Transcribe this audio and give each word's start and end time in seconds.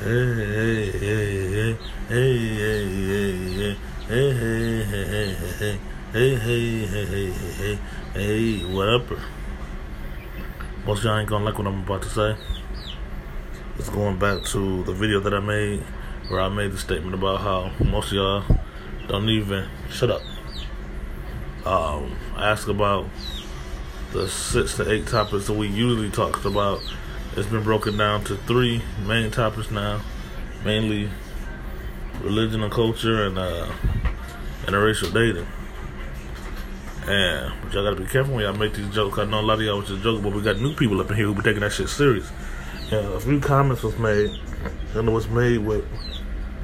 hey, 0.00 0.90
hey, 0.90 0.90
hey, 0.90 1.76
hey, 2.08 3.76
hey, 6.12 6.36
hey, 6.36 7.32
hey, 7.34 7.78
hey, 8.14 8.64
what 8.64 8.88
up? 8.88 9.02
Most 10.86 11.04
y'all 11.04 11.18
ain't 11.18 11.28
gonna 11.28 11.44
like 11.44 11.58
what 11.58 11.66
I'm 11.66 11.82
about 11.82 12.02
to 12.02 12.08
say. 12.08 12.36
It's 13.78 13.90
going 13.90 14.18
back 14.18 14.42
to 14.44 14.82
the 14.84 14.94
video 14.94 15.20
that 15.20 15.34
I 15.34 15.40
made 15.40 15.82
where 16.28 16.40
I 16.40 16.48
made 16.48 16.72
the 16.72 16.78
statement 16.78 17.14
about 17.14 17.42
how 17.42 17.70
most 17.84 18.06
of 18.06 18.12
y'all 18.14 18.44
don't 19.06 19.28
even 19.28 19.68
shut 19.90 20.10
up. 20.10 20.22
Um, 21.66 22.16
ask 22.38 22.68
about 22.68 23.06
the 24.12 24.28
six 24.28 24.76
to 24.76 24.90
eight 24.90 25.06
topics 25.06 25.48
that 25.48 25.52
we 25.52 25.68
usually 25.68 26.10
talked 26.10 26.46
about 26.46 26.80
it's 27.36 27.48
been 27.48 27.62
broken 27.62 27.96
down 27.96 28.24
to 28.24 28.36
three 28.36 28.82
main 29.06 29.30
topics 29.30 29.70
now, 29.70 30.00
mainly 30.64 31.08
religion 32.22 32.62
and 32.62 32.72
culture 32.72 33.24
and 33.26 33.38
uh, 33.38 33.70
interracial 34.66 35.12
dating. 35.12 35.46
And 37.06 37.52
but 37.62 37.72
y'all 37.72 37.84
gotta 37.84 37.96
be 37.96 38.06
careful 38.06 38.34
when 38.34 38.44
y'all 38.44 38.54
make 38.54 38.74
these 38.74 38.92
jokes. 38.94 39.18
I 39.18 39.24
know 39.24 39.40
a 39.40 39.42
lot 39.42 39.54
of 39.54 39.62
y'all 39.62 39.78
was 39.78 39.88
just 39.88 40.02
joking, 40.02 40.22
but 40.22 40.32
we 40.32 40.42
got 40.42 40.58
new 40.58 40.74
people 40.74 41.00
up 41.00 41.10
in 41.10 41.16
here 41.16 41.26
who 41.26 41.34
be 41.34 41.42
taking 41.42 41.60
that 41.60 41.72
shit 41.72 41.88
serious. 41.88 42.30
A 42.92 43.20
few 43.20 43.40
comments 43.40 43.82
was 43.82 43.96
made, 43.98 44.30
and 44.94 45.08
it 45.08 45.10
was 45.10 45.28
made 45.28 45.58
with 45.58 45.84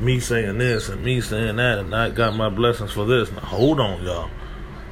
me 0.00 0.20
saying 0.20 0.58
this 0.58 0.88
and 0.88 1.02
me 1.02 1.20
saying 1.20 1.56
that, 1.56 1.78
and 1.78 1.94
I 1.94 2.10
got 2.10 2.36
my 2.36 2.48
blessings 2.48 2.92
for 2.92 3.06
this. 3.06 3.30
Now 3.32 3.40
hold 3.40 3.80
on, 3.80 4.02
y'all. 4.02 4.28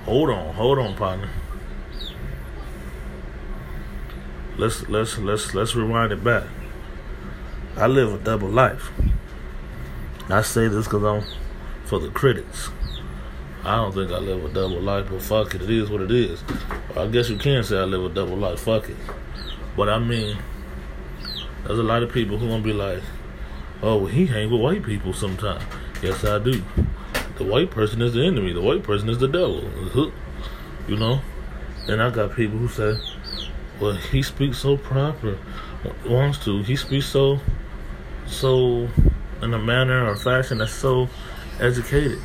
Hold 0.04 0.30
on, 0.30 0.54
hold 0.54 0.78
on, 0.78 0.94
partner. 0.94 1.28
Let's 4.56 4.88
let's 4.88 5.18
let's 5.18 5.54
let's 5.54 5.74
rewind 5.74 6.12
it 6.12 6.22
back. 6.22 6.44
I 7.76 7.86
live 7.86 8.12
a 8.12 8.18
double 8.18 8.48
life. 8.48 8.90
I 10.28 10.42
say 10.42 10.68
this 10.68 10.86
because 10.86 11.02
I'm 11.02 11.24
for 11.84 11.98
the 11.98 12.08
critics. 12.10 12.70
I 13.64 13.76
don't 13.76 13.92
think 13.92 14.10
I 14.10 14.18
live 14.18 14.44
a 14.44 14.48
double 14.48 14.80
life, 14.80 15.06
but 15.10 15.22
fuck 15.22 15.54
it, 15.54 15.62
it 15.62 15.70
is 15.70 15.90
what 15.90 16.02
it 16.02 16.10
is. 16.10 16.42
I 16.96 17.06
guess 17.06 17.30
you 17.30 17.36
can 17.36 17.64
say 17.64 17.78
I 17.78 17.84
live 17.84 18.04
a 18.04 18.14
double 18.14 18.36
life. 18.36 18.60
Fuck 18.60 18.88
it. 18.90 18.96
But 19.76 19.88
I 19.88 19.98
mean, 19.98 20.36
there's 21.66 21.78
a 21.78 21.82
lot 21.82 22.02
of 22.02 22.12
people 22.12 22.38
who 22.38 22.48
gonna 22.48 22.62
be 22.62 22.72
like, 22.72 23.02
"Oh, 23.82 23.96
well, 23.98 24.06
he 24.06 24.26
hang 24.26 24.50
with 24.50 24.60
white 24.60 24.84
people 24.84 25.12
sometimes." 25.12 25.64
Yes, 26.02 26.24
I 26.24 26.38
do. 26.38 26.62
The 27.38 27.44
white 27.44 27.70
person 27.70 28.02
is 28.02 28.12
the 28.12 28.24
enemy. 28.24 28.52
The 28.52 28.60
white 28.60 28.82
person 28.82 29.08
is 29.08 29.18
the 29.18 29.28
devil. 29.28 29.64
You 30.86 30.96
know. 30.98 31.22
And 31.88 32.02
I 32.02 32.10
got 32.10 32.36
people 32.36 32.58
who 32.58 32.68
say, 32.68 32.98
well, 33.80 33.96
he 33.96 34.22
speaks 34.22 34.58
so 34.58 34.76
proper, 34.76 35.38
wants 36.06 36.38
to. 36.44 36.62
He 36.62 36.76
speaks 36.76 37.06
so, 37.06 37.40
so 38.26 38.88
in 39.42 39.52
a 39.52 39.58
manner 39.58 40.08
or 40.08 40.16
fashion 40.16 40.58
that's 40.58 40.72
so 40.72 41.08
educated, 41.60 42.18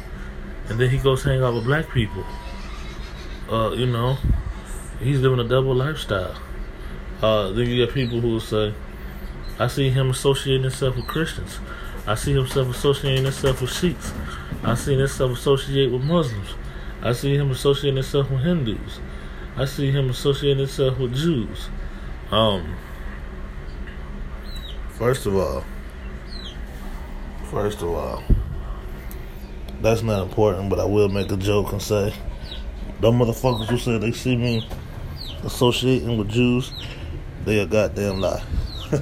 and 0.69 0.79
then 0.79 0.89
he 0.89 0.97
goes 0.97 1.23
hang 1.23 1.43
out 1.43 1.53
with 1.53 1.65
black 1.65 1.89
people. 1.91 2.23
Uh, 3.49 3.71
you 3.71 3.87
know, 3.87 4.17
he's 4.99 5.19
living 5.19 5.39
a 5.39 5.47
double 5.47 5.73
lifestyle. 5.73 6.35
Uh, 7.21 7.51
then 7.51 7.67
you 7.67 7.85
get 7.85 7.93
people 7.93 8.21
who 8.21 8.39
say, 8.39 8.73
I 9.57 9.67
see 9.67 9.89
him 9.89 10.11
associating 10.11 10.63
himself 10.63 10.95
with 10.95 11.07
Christians. 11.07 11.59
I 12.07 12.15
see 12.15 12.33
himself 12.33 12.69
associating 12.69 13.25
himself 13.25 13.61
with 13.61 13.71
Sikhs. 13.71 14.13
I 14.63 14.75
see 14.75 14.97
himself 14.97 15.31
associate 15.31 15.91
with 15.91 16.01
Muslims. 16.03 16.55
I 17.01 17.13
see 17.13 17.35
him 17.35 17.51
associating 17.51 17.97
himself 17.97 18.31
with 18.31 18.41
Hindus. 18.41 18.99
I 19.59 19.65
see 19.65 19.91
him 19.91 20.09
associating 20.09 20.59
himself 20.59 20.97
with 20.99 21.13
Jews. 21.13 21.67
Um, 22.31 22.77
first 24.91 25.25
of 25.25 25.35
all, 25.35 25.65
first 27.51 27.81
of 27.81 27.89
all, 27.89 28.23
that's 29.81 30.01
not 30.01 30.23
important, 30.23 30.69
but 30.69 30.79
I 30.79 30.85
will 30.85 31.09
make 31.09 31.29
a 31.33 31.35
joke 31.35 31.73
and 31.73 31.81
say, 31.81 32.13
them 33.01 33.19
motherfuckers 33.19 33.65
who 33.65 33.77
say 33.77 33.97
they 33.97 34.13
see 34.13 34.37
me 34.37 34.65
associating 35.43 36.17
with 36.17 36.29
Jews, 36.29 36.71
they 37.43 37.59
a 37.59 37.65
goddamn 37.65 38.21
lie. 38.21 38.41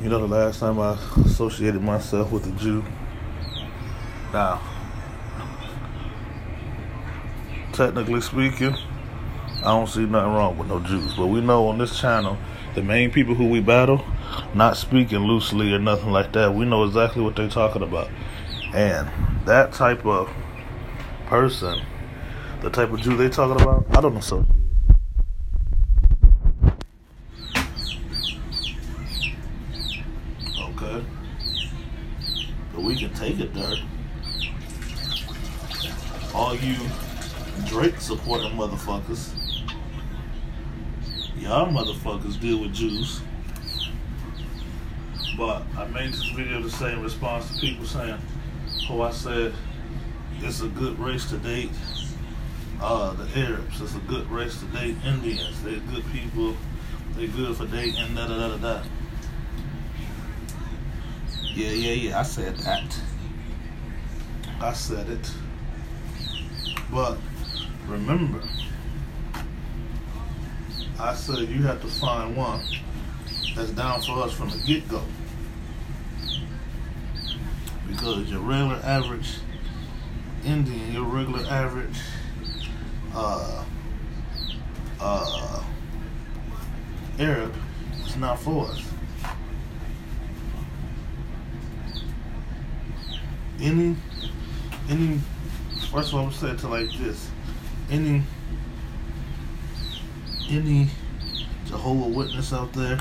you 0.00 0.08
know 0.08 0.20
the 0.20 0.28
last 0.28 0.60
time 0.60 0.78
I 0.78 0.96
associated 1.24 1.82
myself 1.82 2.30
with 2.30 2.46
a 2.46 2.52
Jew? 2.52 2.84
Now, 4.32 4.60
technically 7.78 8.20
speaking, 8.20 8.74
I 9.60 9.66
don't 9.66 9.88
see 9.88 10.04
nothing 10.04 10.32
wrong 10.32 10.58
with 10.58 10.66
no 10.66 10.80
Jews. 10.80 11.14
But 11.14 11.28
we 11.28 11.40
know 11.40 11.68
on 11.68 11.78
this 11.78 11.96
channel, 11.96 12.36
the 12.74 12.82
main 12.82 13.12
people 13.12 13.36
who 13.36 13.46
we 13.46 13.60
battle, 13.60 14.04
not 14.52 14.76
speaking 14.76 15.20
loosely 15.20 15.72
or 15.72 15.78
nothing 15.78 16.10
like 16.10 16.32
that, 16.32 16.52
we 16.52 16.64
know 16.64 16.82
exactly 16.82 17.22
what 17.22 17.36
they're 17.36 17.48
talking 17.48 17.82
about. 17.82 18.10
And 18.74 19.08
that 19.46 19.72
type 19.72 20.04
of 20.04 20.28
person, 21.26 21.80
the 22.62 22.70
type 22.70 22.90
of 22.90 23.00
Jew 23.00 23.16
they 23.16 23.28
talking 23.28 23.62
about, 23.62 23.86
I 23.96 24.00
don't 24.00 24.14
know 24.14 24.20
so. 24.20 24.44
Okay. 30.60 31.04
But 32.74 32.82
we 32.82 32.96
can 32.96 33.14
take 33.14 33.38
it 33.38 33.54
there. 33.54 33.76
All 36.34 36.56
you 36.56 36.74
Drake 37.66 38.00
supporting 38.00 38.52
motherfuckers. 38.52 39.32
Y'all 41.36 41.66
motherfuckers 41.66 42.40
deal 42.40 42.60
with 42.60 42.74
Jews. 42.74 43.20
But 45.36 45.62
I 45.76 45.86
made 45.86 46.12
this 46.12 46.28
video 46.30 46.60
to 46.62 46.70
say 46.70 46.92
in 46.92 47.02
response 47.02 47.54
to 47.54 47.60
people 47.60 47.86
saying, 47.86 48.18
oh, 48.90 49.02
I 49.02 49.10
said 49.10 49.52
it's 50.40 50.62
a 50.62 50.68
good 50.68 50.98
race 50.98 51.28
to 51.30 51.38
date 51.38 51.70
uh, 52.80 53.12
the 53.12 53.40
Arabs. 53.40 53.80
It's 53.80 53.94
a 53.94 54.00
good 54.00 54.28
race 54.30 54.58
to 54.60 54.66
date 54.66 54.96
Indians. 55.04 55.62
They're 55.62 55.80
good 55.92 56.04
people. 56.12 56.56
They're 57.14 57.28
good 57.28 57.56
for 57.56 57.66
dating, 57.66 58.14
da 58.14 58.26
da 58.28 58.38
da 58.38 58.56
da 58.56 58.56
da. 58.56 58.82
Yeah, 61.54 61.70
yeah, 61.70 61.92
yeah. 61.92 62.20
I 62.20 62.22
said 62.22 62.56
that. 62.58 63.00
I 64.60 64.72
said 64.72 65.08
it. 65.08 65.30
But 66.90 67.18
Remember, 67.88 68.42
I 71.00 71.14
said 71.14 71.48
you 71.48 71.62
have 71.62 71.80
to 71.80 71.88
find 71.88 72.36
one 72.36 72.60
that's 73.56 73.70
down 73.70 74.02
for 74.02 74.22
us 74.22 74.32
from 74.34 74.50
the 74.50 74.58
get 74.58 74.86
go. 74.88 75.02
Because 77.88 78.30
your 78.30 78.40
regular 78.40 78.78
average 78.84 79.38
Indian, 80.44 80.92
your 80.92 81.04
regular 81.04 81.48
average 81.48 81.98
uh, 83.14 83.64
uh, 85.00 85.62
Arab 87.18 87.54
is 88.04 88.16
not 88.16 88.38
for 88.38 88.66
us. 88.66 88.82
Any, 93.60 93.96
any, 94.90 95.20
first 95.90 96.12
of 96.12 96.16
all, 96.16 96.26
would 96.26 96.34
say 96.34 96.54
to 96.54 96.68
like 96.68 96.92
this 96.98 97.27
any 97.90 98.22
any 100.50 100.88
Jehovah 101.66 102.08
Witness 102.08 102.52
out 102.52 102.72
there, 102.72 102.98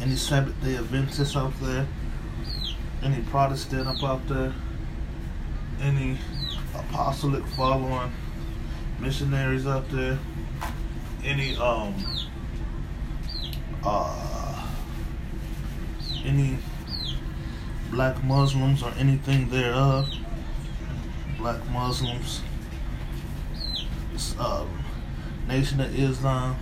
any 0.00 0.16
Sabbath 0.16 0.58
Day 0.62 0.76
Adventist 0.76 1.36
out 1.36 1.52
there, 1.60 1.86
any 3.02 3.20
Protestant 3.22 3.86
up 3.86 4.02
out 4.02 4.26
there, 4.28 4.52
any 5.80 6.18
apostolic 6.74 7.46
following 7.48 8.12
missionaries 8.98 9.66
out 9.66 9.88
there, 9.90 10.18
any 11.24 11.56
um 11.56 11.94
uh 13.84 14.66
any 16.24 16.58
black 17.90 18.22
Muslims 18.24 18.82
or 18.82 18.92
anything 18.98 19.48
thereof, 19.48 20.08
black 21.38 21.64
Muslims, 21.70 22.42
um, 24.38 24.68
Nation 25.46 25.80
of 25.80 25.98
Islam, 25.98 26.56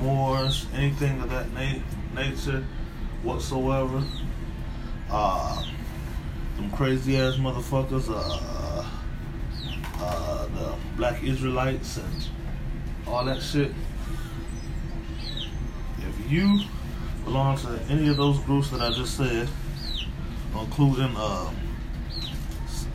Moors, 0.00 0.66
anything 0.74 1.20
of 1.20 1.30
that 1.30 1.50
na- 1.52 1.82
nature 2.14 2.64
whatsoever. 3.22 4.02
Uh, 5.10 5.64
them 6.56 6.70
crazy 6.70 7.16
ass 7.16 7.34
motherfuckers, 7.36 8.08
uh, 8.08 8.84
uh, 9.98 10.46
the 10.46 10.74
black 10.96 11.22
Israelites 11.22 11.96
and 11.96 12.28
all 13.06 13.24
that 13.24 13.42
shit. 13.42 13.72
If 15.98 16.30
you 16.30 16.60
belong 17.24 17.56
to 17.58 17.80
any 17.88 18.08
of 18.08 18.16
those 18.16 18.38
groups 18.40 18.70
that 18.70 18.80
I 18.80 18.90
just 18.92 19.16
said, 19.16 19.48
including 20.54 21.14
uh, 21.16 21.50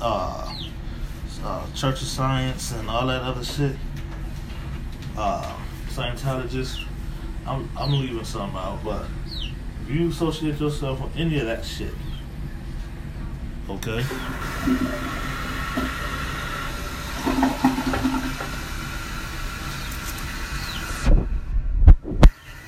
uh, 0.02 0.55
uh, 1.46 1.66
Church 1.74 2.02
of 2.02 2.08
Science 2.08 2.72
and 2.72 2.90
all 2.90 3.06
that 3.08 3.22
other 3.22 3.44
shit. 3.44 3.76
Uh, 5.16 5.56
Scientologists. 5.90 6.84
I'm 7.48 7.70
I'm 7.78 7.92
leaving 7.92 8.26
some 8.26 8.56
out, 8.56 8.84
but 8.84 9.06
If 9.84 9.90
you 9.92 10.10
associate 10.10 10.60
yourself 10.60 11.00
with 11.00 11.16
any 11.16 11.40
of 11.40 11.46
that 11.46 11.64
shit, 11.64 11.94
okay? 13.70 14.04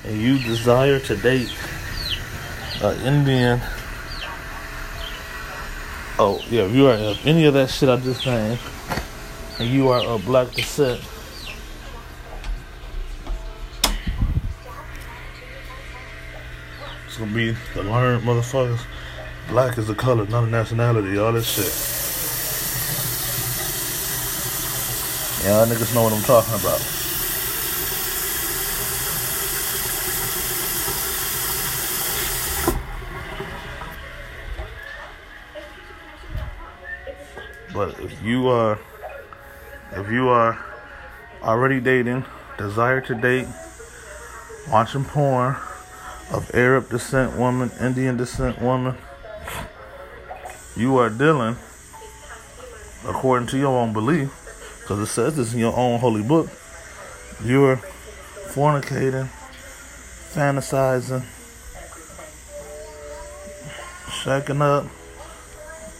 And 0.04 0.22
you 0.22 0.38
desire 0.38 1.00
to 1.00 1.16
date 1.16 1.52
an 2.80 3.00
Indian. 3.00 3.60
Oh, 6.20 6.42
yeah, 6.50 6.62
if 6.62 6.74
you 6.74 6.88
are 6.88 6.94
of 6.94 7.24
any 7.24 7.44
of 7.44 7.54
that 7.54 7.70
shit 7.70 7.88
I 7.88 7.96
just 7.96 8.26
named, 8.26 8.58
and 9.60 9.68
you 9.70 9.88
are 9.90 10.04
of 10.04 10.24
black 10.24 10.50
descent, 10.50 11.00
it's 17.06 17.16
gonna 17.16 17.32
be 17.32 17.52
the 17.74 17.84
learned 17.84 18.24
motherfuckers. 18.24 18.80
Black 19.48 19.78
is 19.78 19.88
a 19.90 19.94
color, 19.94 20.26
not 20.26 20.42
a 20.42 20.48
nationality, 20.48 21.16
all 21.18 21.32
this 21.32 21.46
shit. 21.46 21.88
Y'all 25.46 25.66
niggas 25.66 25.94
know 25.94 26.02
what 26.02 26.12
I'm 26.12 26.22
talking 26.22 26.54
about. 26.54 27.07
But 37.78 38.00
if 38.00 38.24
you 38.24 38.48
are 38.48 38.76
if 39.92 40.10
you 40.10 40.26
are 40.30 40.58
already 41.44 41.78
dating, 41.78 42.24
desire 42.56 43.00
to 43.02 43.14
date, 43.14 43.46
watching 44.68 45.04
porn 45.04 45.54
of 46.32 46.50
Arab 46.54 46.90
descent 46.90 47.38
woman, 47.38 47.70
Indian 47.80 48.16
descent 48.16 48.60
woman, 48.60 48.96
you 50.76 50.96
are 50.96 51.08
dealing 51.08 51.56
according 53.06 53.46
to 53.50 53.58
your 53.58 53.78
own 53.78 53.92
belief, 53.92 54.28
because 54.80 54.98
it 54.98 55.06
says 55.06 55.36
this 55.36 55.54
in 55.54 55.60
your 55.60 55.76
own 55.76 56.00
holy 56.00 56.24
book. 56.24 56.50
You're 57.44 57.76
fornicating, 57.76 59.28
fantasizing, 60.34 61.24
shacking 64.08 64.62
up, 64.62 64.84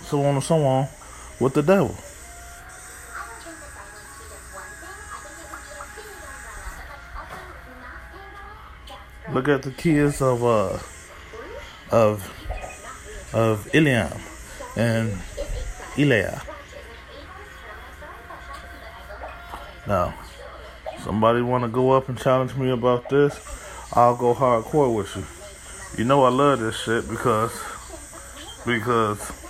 so 0.02 0.24
on 0.24 0.34
and 0.34 0.42
so 0.42 0.66
on 0.66 0.88
with 1.40 1.54
the 1.54 1.62
devil. 1.62 1.96
Look 9.32 9.48
at 9.48 9.62
the 9.62 9.70
kids 9.70 10.22
of 10.22 10.42
uh 10.42 10.78
of 11.90 12.22
of 13.34 13.68
Iliam 13.72 14.18
and 14.76 15.12
Eliah. 15.96 16.42
Now, 19.86 20.14
somebody 21.02 21.40
want 21.42 21.64
to 21.64 21.68
go 21.68 21.92
up 21.92 22.08
and 22.08 22.18
challenge 22.18 22.54
me 22.54 22.70
about 22.70 23.08
this? 23.08 23.38
I'll 23.92 24.16
go 24.16 24.34
hardcore 24.34 24.94
with 24.94 25.16
you. 25.16 25.24
You 25.98 26.04
know 26.04 26.24
I 26.24 26.28
love 26.28 26.60
this 26.60 26.76
shit 26.76 27.08
because 27.08 27.52
because 28.66 29.47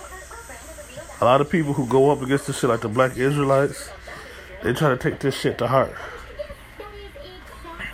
a 1.21 1.25
lot 1.25 1.41
of 1.41 1.49
people 1.49 1.73
who 1.73 1.85
go 1.85 2.11
up 2.11 2.21
against 2.21 2.47
this 2.47 2.59
shit, 2.59 2.69
like 2.69 2.81
the 2.81 2.89
black 2.89 3.17
Israelites, 3.17 3.89
they 4.63 4.73
try 4.73 4.89
to 4.89 4.97
take 4.97 5.19
this 5.19 5.35
shit 5.35 5.57
to 5.57 5.67
heart. 5.67 5.93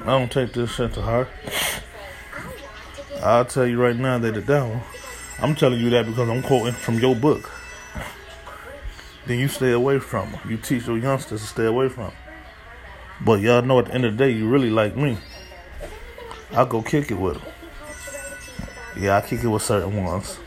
I 0.01 0.05
don't 0.05 0.31
take 0.31 0.53
this 0.53 0.71
shit 0.71 0.93
to 0.93 1.01
heart. 1.01 1.27
I'll 3.23 3.45
tell 3.45 3.65
you 3.65 3.81
right 3.81 3.95
now, 3.95 4.19
they 4.19 4.29
the 4.29 4.41
devil. 4.41 4.79
I'm 5.39 5.55
telling 5.55 5.79
you 5.79 5.89
that 5.89 6.05
because 6.05 6.29
I'm 6.29 6.43
quoting 6.43 6.73
from 6.73 6.99
your 6.99 7.15
book. 7.15 7.49
Then 9.25 9.39
you 9.39 9.47
stay 9.47 9.71
away 9.71 9.97
from 9.97 10.31
them. 10.31 10.41
You 10.47 10.57
teach 10.57 10.85
your 10.85 10.99
youngsters 10.99 11.41
to 11.41 11.47
stay 11.47 11.65
away 11.65 11.89
from 11.89 12.05
them. 12.05 12.13
But 13.21 13.39
y'all 13.39 13.63
know 13.63 13.79
at 13.79 13.85
the 13.85 13.95
end 13.95 14.05
of 14.05 14.15
the 14.15 14.17
day, 14.17 14.31
you 14.31 14.47
really 14.47 14.69
like 14.69 14.95
me. 14.95 15.17
I'll 16.51 16.67
go 16.67 16.83
kick 16.83 17.09
it 17.09 17.15
with 17.15 17.41
them. 17.41 17.51
Yeah, 18.97 19.17
I 19.17 19.21
kick 19.21 19.43
it 19.43 19.47
with 19.47 19.63
certain 19.63 20.03
ones. 20.03 20.37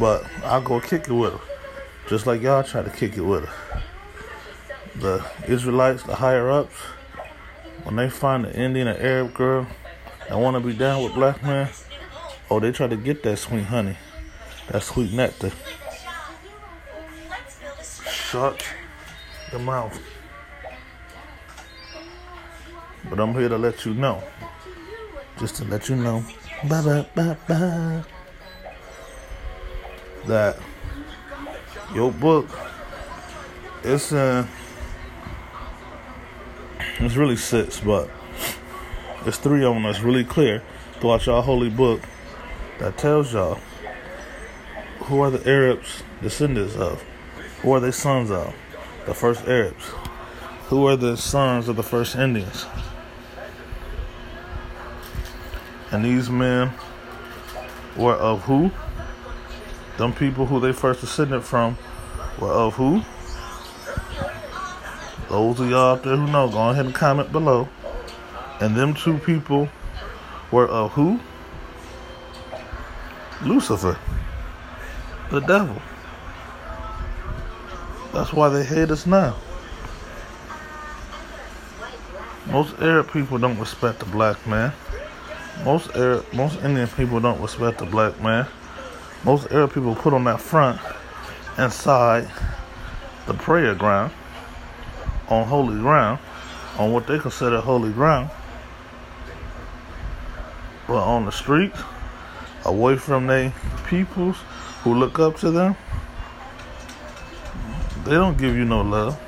But 0.00 0.26
I'll 0.42 0.60
go 0.60 0.80
kick 0.80 1.08
it 1.08 1.12
with 1.12 1.32
them. 1.32 1.40
Just 2.08 2.26
like 2.26 2.40
y'all 2.40 2.62
try 2.62 2.82
to 2.82 2.90
kick 2.90 3.16
it 3.16 3.22
with 3.22 3.44
her. 3.44 3.82
The 4.96 5.24
Israelites, 5.48 6.04
the 6.04 6.14
higher 6.14 6.50
ups, 6.50 6.76
when 7.82 7.96
they 7.96 8.08
find 8.08 8.46
an 8.46 8.52
Indian 8.52 8.88
or 8.88 8.96
Arab 8.96 9.34
girl 9.34 9.66
that 10.28 10.38
want 10.38 10.56
to 10.56 10.60
be 10.60 10.72
down 10.72 11.02
with 11.02 11.14
black 11.14 11.42
men, 11.42 11.68
oh, 12.50 12.60
they 12.60 12.72
try 12.72 12.86
to 12.86 12.96
get 12.96 13.22
that 13.24 13.38
sweet 13.38 13.64
honey, 13.64 13.96
that 14.68 14.82
sweet 14.82 15.12
nectar. 15.12 15.50
Shut 18.08 18.64
the 19.50 19.58
mouth. 19.58 19.98
But 23.08 23.20
I'm 23.20 23.32
here 23.34 23.48
to 23.48 23.58
let 23.58 23.84
you 23.84 23.94
know. 23.94 24.22
Just 25.38 25.56
to 25.56 25.64
let 25.64 25.88
you 25.88 25.96
know. 25.96 26.24
Bye 26.68 26.82
bye 26.82 27.06
bye 27.14 27.36
bye. 27.46 28.04
That 30.26 30.58
your 31.96 32.12
book, 32.12 32.46
it's 33.82 34.12
uh, 34.12 34.46
it's 37.00 37.16
really 37.16 37.36
six, 37.36 37.80
but 37.80 38.10
it's 39.24 39.38
three 39.38 39.64
of 39.64 39.72
them 39.72 39.84
that's 39.84 40.00
really 40.00 40.22
clear 40.22 40.62
throughout 41.00 41.24
y'all 41.24 41.40
holy 41.40 41.70
book 41.70 42.02
that 42.80 42.98
tells 42.98 43.32
y'all 43.32 43.58
who 45.04 45.20
are 45.20 45.30
the 45.30 45.48
Arabs 45.48 46.02
descendants 46.20 46.76
of, 46.76 47.02
who 47.62 47.72
are 47.72 47.80
they 47.80 47.90
sons 47.90 48.30
of, 48.30 48.54
the 49.06 49.14
first 49.14 49.46
Arabs, 49.46 49.84
who 50.68 50.86
are 50.86 50.96
the 50.96 51.16
sons 51.16 51.66
of 51.66 51.76
the 51.76 51.82
first 51.82 52.14
Indians, 52.14 52.66
and 55.90 56.04
these 56.04 56.28
men 56.28 56.74
were 57.96 58.16
of 58.16 58.42
who? 58.42 58.70
Them 59.96 60.12
people 60.12 60.44
who 60.44 60.60
they 60.60 60.72
first 60.72 61.00
descended 61.00 61.42
from 61.42 61.78
were 62.38 62.50
of 62.50 62.74
who? 62.74 63.02
Those 65.28 65.60
of 65.60 65.70
y'all 65.70 65.94
out 65.94 66.02
there 66.02 66.16
who 66.16 66.26
know, 66.30 66.48
go 66.48 66.70
ahead 66.70 66.86
and 66.86 66.94
comment 66.94 67.32
below. 67.32 67.68
And 68.60 68.74
them 68.74 68.94
two 68.94 69.18
people 69.18 69.68
were 70.50 70.68
of 70.68 70.92
who? 70.92 71.20
Lucifer, 73.42 73.98
the 75.30 75.40
devil. 75.40 75.80
That's 78.12 78.32
why 78.32 78.48
they 78.48 78.64
hate 78.64 78.90
us 78.90 79.06
now. 79.06 79.36
Most 82.46 82.80
Arab 82.80 83.12
people 83.12 83.38
don't 83.38 83.58
respect 83.58 83.98
the 83.98 84.06
black 84.06 84.46
man. 84.46 84.72
Most 85.64 85.94
Arab, 85.96 86.24
most 86.32 86.62
Indian 86.62 86.88
people 86.88 87.20
don't 87.20 87.40
respect 87.40 87.78
the 87.78 87.86
black 87.86 88.20
man 88.22 88.46
most 89.26 89.50
Arab 89.50 89.72
people 89.74 89.94
put 89.94 90.14
on 90.14 90.22
that 90.24 90.40
front 90.40 90.80
inside 91.58 92.28
the 93.26 93.34
prayer 93.34 93.74
ground, 93.74 94.12
on 95.28 95.46
holy 95.46 95.78
ground, 95.78 96.18
on 96.78 96.92
what 96.92 97.06
they 97.06 97.18
consider 97.18 97.60
holy 97.60 97.92
ground, 97.92 98.30
but 100.86 101.02
on 101.02 101.24
the 101.24 101.32
streets, 101.32 101.78
away 102.64 102.96
from 102.96 103.26
their 103.26 103.52
peoples 103.86 104.36
who 104.82 104.94
look 104.94 105.18
up 105.18 105.36
to 105.36 105.50
them, 105.50 105.76
they 108.04 108.12
don't 108.12 108.38
give 108.38 108.56
you 108.56 108.64
no 108.64 108.82
love. 108.82 109.20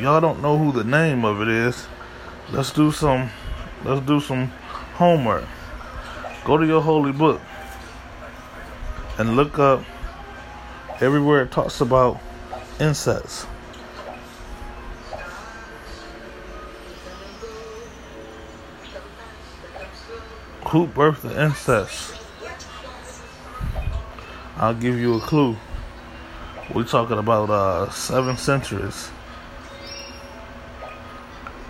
Y'all 0.00 0.20
don't 0.20 0.42
know 0.42 0.58
who 0.58 0.72
the 0.72 0.84
name 0.84 1.24
of 1.24 1.40
it 1.40 1.48
is 1.48 1.86
let's 2.52 2.72
do 2.72 2.92
some 2.92 3.30
let's 3.84 4.04
do 4.06 4.20
some 4.20 4.52
homework. 4.94 5.44
Go 6.44 6.56
to 6.56 6.66
your 6.66 6.80
holy 6.80 7.12
book 7.12 7.40
and 9.18 9.36
look 9.36 9.58
up 9.58 9.82
everywhere 11.00 11.42
it 11.42 11.50
talks 11.50 11.80
about 11.80 12.20
insects. 12.80 13.46
Who 20.68 20.86
birthed 20.88 21.20
the 21.22 21.44
incest? 21.44 22.20
I'll 24.56 24.74
give 24.74 24.98
you 24.98 25.16
a 25.16 25.20
clue. 25.20 25.56
We're 26.74 26.84
talking 26.84 27.18
about 27.18 27.50
uh, 27.50 27.90
seven 27.90 28.36
centuries 28.36 29.10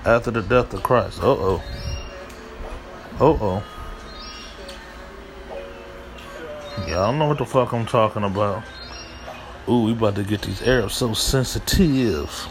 after 0.04 0.30
the 0.30 0.42
death 0.42 0.72
of 0.74 0.82
Christ. 0.82 1.20
Uh 1.20 1.26
oh. 1.28 1.62
Uh 3.21 3.26
oh. 3.26 3.62
Yeah, 6.87 7.00
I 7.00 7.06
don't 7.06 7.18
know 7.21 7.28
what 7.28 7.38
the 7.38 7.47
fuck 7.47 7.73
I'm 7.73 7.87
talking 7.87 8.25
about. 8.25 8.64
Ooh, 9.68 9.85
we 9.85 9.92
about 9.92 10.16
to 10.16 10.25
get 10.25 10.42
these 10.42 10.61
Arabs 10.62 10.94
so 10.94 11.14
sensitive. 11.14 12.49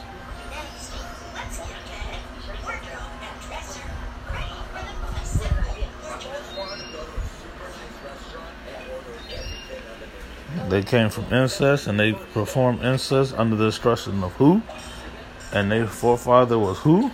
They 10.70 10.82
came 10.82 11.10
from 11.10 11.25
incest 11.32 11.88
and 11.88 12.00
they 12.00 12.13
performed 12.13 12.84
incest 12.84 13.36
under 13.36 13.58
the 13.58 13.65
instruction 13.65 14.24
of 14.24 14.32
who? 14.34 14.62
And 15.51 15.70
their 15.72 15.88
forefather 15.88 16.58
was 16.58 16.79
who? 16.79 17.12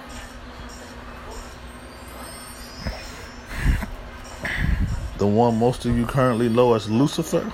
The 5.20 5.28
one 5.28 5.60
most 5.60 5.84
of 5.84 5.98
you 5.98 6.06
currently 6.06 6.48
know 6.48 6.74
as 6.76 6.90
Lucifer? 6.90 7.52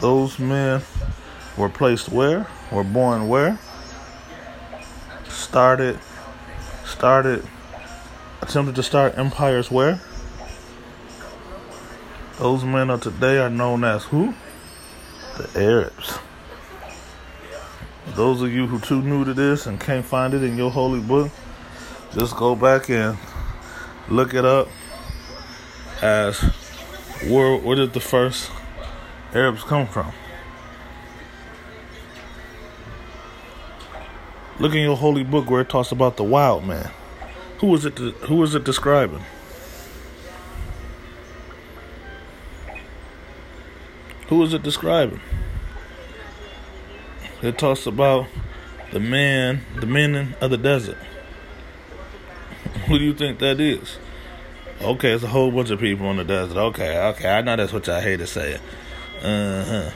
Those 0.00 0.40
men 0.40 0.82
were 1.56 1.68
placed 1.68 2.08
where? 2.08 2.48
Were 2.72 2.82
born 2.82 3.28
where? 3.28 3.60
Started 5.28 6.00
started 6.84 7.46
attempted 8.42 8.74
to 8.74 8.82
start 8.82 9.16
empires 9.16 9.70
where? 9.70 10.00
Those 12.38 12.64
men 12.64 12.90
of 12.90 13.02
today 13.02 13.38
are 13.38 13.50
known 13.50 13.84
as 13.84 14.02
who? 14.02 14.34
The 15.36 15.62
Arabs. 15.62 16.18
Those 18.16 18.42
of 18.42 18.52
you 18.52 18.66
who 18.66 18.80
too 18.80 19.00
new 19.00 19.24
to 19.24 19.32
this 19.32 19.66
and 19.66 19.80
can't 19.80 20.04
find 20.04 20.34
it 20.34 20.42
in 20.42 20.56
your 20.56 20.72
holy 20.72 21.00
book, 21.00 21.30
just 22.14 22.36
go 22.36 22.54
back 22.54 22.90
and 22.90 23.16
look 24.08 24.34
it 24.34 24.44
up 24.44 24.68
as 26.02 26.38
where 27.28 27.56
where 27.56 27.76
did 27.76 27.92
the 27.92 28.00
first 28.00 28.50
Arabs 29.32 29.62
come 29.62 29.86
from? 29.86 30.12
Look 34.58 34.74
in 34.74 34.82
your 34.82 34.96
holy 34.96 35.24
book 35.24 35.48
where 35.48 35.62
it 35.62 35.68
talks 35.68 35.90
about 35.92 36.16
the 36.16 36.24
wild 36.24 36.66
man. 36.66 36.90
Who 37.60 37.74
is 37.74 37.84
it? 37.84 37.98
Who 37.98 38.42
is 38.42 38.54
it 38.54 38.64
describing? 38.64 39.24
Who 44.28 44.42
is 44.42 44.52
it 44.52 44.62
describing? 44.62 45.20
It 47.40 47.58
talks 47.58 47.86
about 47.86 48.26
the 48.92 49.00
man, 49.00 49.62
the 49.76 49.86
men 49.86 50.36
of 50.40 50.50
the 50.50 50.56
desert. 50.58 50.98
Who 52.92 52.98
do 52.98 53.04
you 53.06 53.14
think 53.14 53.38
that 53.38 53.58
is? 53.58 53.96
Okay, 54.82 55.12
it's 55.12 55.24
a 55.24 55.28
whole 55.28 55.50
bunch 55.50 55.70
of 55.70 55.80
people 55.80 56.10
in 56.10 56.18
the 56.18 56.24
desert. 56.24 56.58
Okay, 56.58 56.98
okay, 57.08 57.26
I 57.26 57.40
know 57.40 57.56
that's 57.56 57.72
what 57.72 57.86
y'all 57.86 58.02
hate 58.02 58.18
to 58.18 58.26
say. 58.26 58.60
Uh 59.22 59.64
huh. 59.64 59.90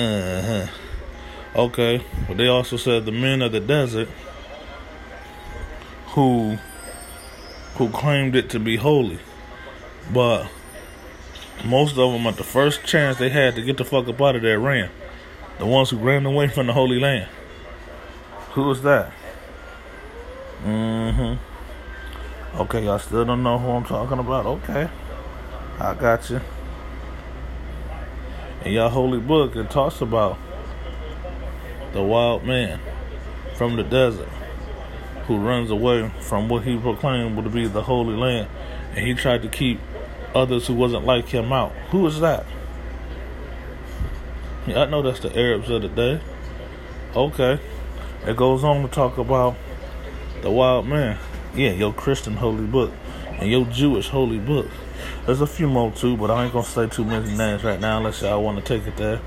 Uh 0.00 0.42
huh. 0.42 0.66
Okay, 1.54 2.02
but 2.26 2.38
they 2.38 2.46
also 2.46 2.78
said 2.78 3.04
the 3.04 3.12
men 3.12 3.42
of 3.42 3.52
the 3.52 3.60
desert 3.60 4.08
who 6.06 6.56
who 7.74 7.90
claimed 7.90 8.34
it 8.34 8.48
to 8.48 8.58
be 8.58 8.76
holy, 8.76 9.18
but 10.14 10.48
most 11.66 11.98
of 11.98 12.12
them, 12.14 12.26
at 12.26 12.36
the 12.36 12.44
first 12.44 12.82
chance 12.86 13.18
they 13.18 13.28
had 13.28 13.56
to 13.56 13.62
get 13.62 13.76
the 13.76 13.84
fuck 13.84 14.08
up 14.08 14.22
out 14.22 14.36
of 14.36 14.42
there, 14.42 14.58
ran. 14.58 14.88
The 15.58 15.66
ones 15.66 15.90
who 15.90 15.98
ran 15.98 16.24
away 16.24 16.48
from 16.48 16.66
the 16.68 16.72
Holy 16.72 16.98
Land. 16.98 17.28
Who 18.52 18.62
was 18.62 18.80
that? 18.84 19.12
Mm-hmm. 20.64 22.60
Okay, 22.60 22.84
y'all 22.84 22.98
still 22.98 23.24
don't 23.24 23.42
know 23.42 23.58
who 23.58 23.68
I'm 23.70 23.84
talking 23.84 24.18
about. 24.18 24.46
Okay. 24.46 24.88
I 25.78 25.94
got 25.94 26.30
you. 26.30 26.40
In 28.64 28.72
y'all 28.72 28.88
holy 28.88 29.20
book, 29.20 29.54
it 29.56 29.70
talks 29.70 30.00
about 30.00 30.38
the 31.92 32.02
wild 32.02 32.44
man 32.44 32.80
from 33.54 33.76
the 33.76 33.82
desert 33.82 34.28
who 35.26 35.36
runs 35.38 35.70
away 35.70 36.10
from 36.20 36.48
what 36.48 36.64
he 36.64 36.76
proclaimed 36.78 37.36
would 37.36 37.52
be 37.52 37.66
the 37.66 37.82
holy 37.82 38.16
land. 38.16 38.48
And 38.94 39.06
he 39.06 39.12
tried 39.14 39.42
to 39.42 39.48
keep 39.48 39.80
others 40.34 40.66
who 40.66 40.74
wasn't 40.74 41.04
like 41.04 41.28
him 41.28 41.52
out. 41.52 41.72
Who 41.90 42.06
is 42.06 42.20
that? 42.20 42.46
Yeah, 44.66 44.82
I 44.82 44.86
know 44.86 45.02
that's 45.02 45.20
the 45.20 45.36
Arabs 45.38 45.68
of 45.70 45.82
the 45.82 45.88
day. 45.88 46.20
Okay. 47.14 47.60
It 48.26 48.36
goes 48.36 48.64
on 48.64 48.82
to 48.82 48.88
talk 48.88 49.18
about 49.18 49.56
the 50.46 50.52
wild 50.52 50.86
man. 50.86 51.18
Yeah, 51.56 51.72
your 51.72 51.92
Christian 51.92 52.36
holy 52.36 52.66
book 52.66 52.92
and 53.40 53.50
your 53.50 53.64
Jewish 53.64 54.08
holy 54.08 54.38
book. 54.38 54.68
There's 55.24 55.40
a 55.40 55.46
few 55.46 55.66
more 55.66 55.90
too, 55.90 56.16
but 56.16 56.30
I 56.30 56.44
ain't 56.44 56.52
gonna 56.52 56.64
say 56.64 56.86
too 56.86 57.04
many 57.04 57.36
names 57.36 57.64
right 57.64 57.80
now 57.80 57.96
unless 57.96 58.22
y'all 58.22 58.44
want 58.44 58.56
to 58.56 58.62
take 58.64 58.86
it 58.86 58.96
there. 58.96 59.20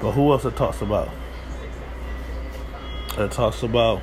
But 0.00 0.12
who 0.12 0.32
else 0.32 0.46
it 0.46 0.56
talks 0.56 0.80
about? 0.80 1.10
It 3.18 3.30
talks 3.32 3.62
about, 3.62 4.00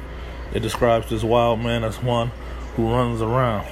it 0.54 0.60
describes 0.60 1.10
this 1.10 1.24
wild 1.24 1.60
man 1.60 1.84
as 1.84 2.00
one 2.04 2.32
who 2.76 2.92
runs 2.92 3.20
around 3.20 3.66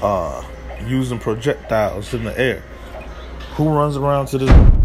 uh, 0.00 0.42
using 0.86 1.18
projectiles 1.18 2.14
in 2.14 2.24
the 2.24 2.40
air. 2.40 2.62
Who 3.56 3.68
runs 3.68 3.98
around 3.98 4.28
to 4.28 4.38
the 4.38 4.77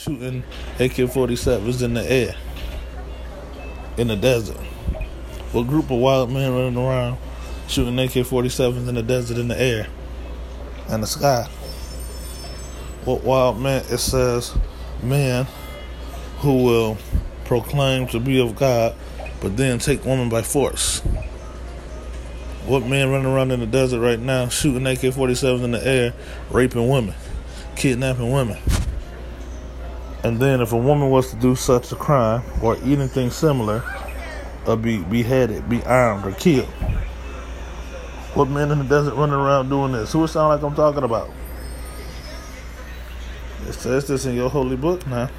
shooting 0.00 0.42
AK-47s 0.78 1.82
in 1.82 1.92
the 1.92 2.10
air 2.10 2.34
in 3.98 4.08
the 4.08 4.16
desert? 4.16 4.56
What 5.52 5.66
group 5.66 5.90
of 5.90 5.98
wild 5.98 6.30
men 6.30 6.54
running 6.54 6.78
around 6.78 7.18
shooting 7.68 7.98
AK-47s 7.98 8.88
in 8.88 8.94
the 8.94 9.02
desert 9.02 9.36
in 9.36 9.48
the 9.48 9.60
air 9.60 9.88
and 10.88 11.02
the 11.02 11.06
sky? 11.06 11.46
What 13.04 13.24
wild 13.24 13.60
man? 13.60 13.82
It 13.90 13.98
says 13.98 14.56
man 15.02 15.46
who 16.38 16.64
will 16.64 16.96
proclaim 17.44 18.06
to 18.08 18.20
be 18.20 18.40
of 18.40 18.56
God, 18.56 18.94
but 19.42 19.58
then 19.58 19.78
take 19.78 20.06
woman 20.06 20.30
by 20.30 20.40
force. 20.40 21.00
What 22.66 22.86
man 22.86 23.10
running 23.10 23.26
around 23.26 23.50
in 23.50 23.60
the 23.60 23.66
desert 23.66 24.00
right 24.00 24.18
now 24.18 24.48
shooting 24.48 24.86
AK 24.86 25.00
47s 25.00 25.62
in 25.62 25.72
the 25.72 25.86
air, 25.86 26.14
raping 26.50 26.88
women, 26.88 27.14
kidnapping 27.76 28.32
women? 28.32 28.56
And 30.22 30.38
then, 30.38 30.60
if 30.60 30.72
a 30.72 30.76
woman 30.76 31.10
was 31.10 31.30
to 31.30 31.36
do 31.36 31.54
such 31.54 31.92
a 31.92 31.96
crime 31.96 32.42
or 32.62 32.76
anything 32.76 33.30
similar, 33.30 33.82
or 34.66 34.76
be 34.76 34.98
beheaded, 34.98 35.68
be 35.68 35.82
armed, 35.84 36.26
or 36.26 36.32
killed, 36.32 36.68
what 38.34 38.48
man 38.48 38.70
in 38.70 38.78
the 38.78 38.84
desert 38.84 39.14
running 39.14 39.34
around 39.34 39.70
doing 39.70 39.92
this? 39.92 40.12
Who 40.12 40.22
it 40.24 40.28
sound 40.28 40.48
like 40.48 40.62
I'm 40.62 40.76
talking 40.76 41.04
about? 41.04 41.30
It 43.66 43.72
says 43.72 44.06
this 44.06 44.26
in 44.26 44.34
your 44.34 44.50
holy 44.50 44.76
book 44.76 45.06
now. 45.06 45.30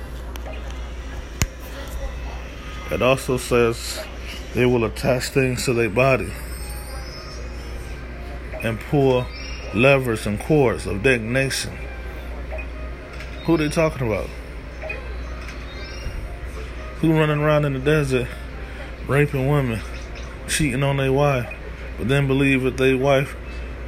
It 2.90 3.02
also 3.02 3.38
says 3.38 4.04
they 4.54 4.66
will 4.66 4.84
attach 4.84 5.30
things 5.30 5.66
to 5.66 5.74
their 5.74 5.90
body 5.90 6.32
and 8.64 8.80
pull 8.80 9.26
levers 9.74 10.28
and 10.28 10.40
cords 10.40 10.86
of 10.86 11.02
detonation. 11.02 11.78
Who 13.46 13.58
they 13.58 13.70
talking 13.70 14.08
about? 14.08 14.30
Who 17.02 17.14
running 17.14 17.40
around 17.40 17.66
in 17.66 17.74
the 17.74 17.80
desert 17.80 18.28
raping 19.08 19.50
women, 19.50 19.82
cheating 20.48 20.84
on 20.84 20.98
their 20.98 21.12
wife, 21.12 21.54
but 21.98 22.08
then 22.08 22.28
believe 22.28 22.66
if 22.66 22.78
their 22.78 22.98
wife 22.98 23.36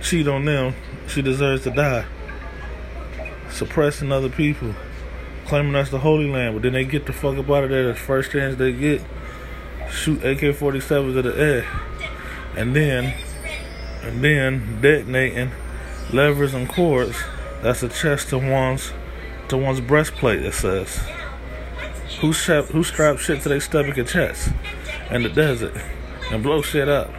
cheat 0.01 0.27
on 0.27 0.45
them, 0.45 0.75
she 1.07 1.21
deserves 1.21 1.63
to 1.63 1.71
die. 1.71 2.05
Suppressing 3.49 4.11
other 4.11 4.29
people, 4.29 4.73
claiming 5.45 5.73
that's 5.73 5.91
the 5.91 5.99
Holy 5.99 6.29
Land, 6.29 6.55
but 6.55 6.63
then 6.63 6.73
they 6.73 6.85
get 6.85 7.05
the 7.05 7.13
fuck 7.13 7.37
up 7.37 7.49
out 7.49 7.65
of 7.65 7.69
there 7.69 7.87
the 7.87 7.95
first 7.95 8.31
chance 8.31 8.57
they 8.57 8.73
get. 8.73 9.01
Shoot 9.91 10.23
AK 10.23 10.39
47s 10.39 11.17
at 11.17 11.23
the 11.23 11.39
air. 11.39 11.67
And 12.55 12.75
then 12.75 13.13
and 14.03 14.23
then 14.23 14.81
detonating 14.81 15.51
levers 16.11 16.53
and 16.53 16.67
cords 16.67 17.17
that's 17.61 17.81
a 17.83 17.89
chest 17.89 18.29
to 18.29 18.37
one's 18.37 18.91
to 19.47 19.57
one's 19.57 19.79
breastplate 19.79 20.43
it 20.43 20.53
says 20.53 20.99
who 22.19 22.33
strap 22.33 22.65
who 22.65 22.83
strap 22.83 23.17
shit 23.17 23.41
to 23.41 23.49
their 23.49 23.59
stomach 23.59 23.97
and 23.97 24.07
chest 24.07 24.49
in 25.11 25.23
the 25.23 25.29
desert 25.29 25.75
and 26.31 26.43
blow 26.43 26.61
shit 26.61 26.87
up 26.87 27.11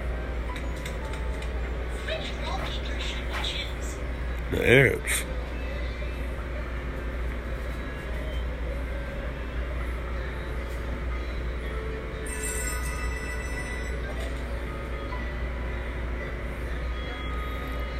the 4.50 4.68
arabs 4.68 5.24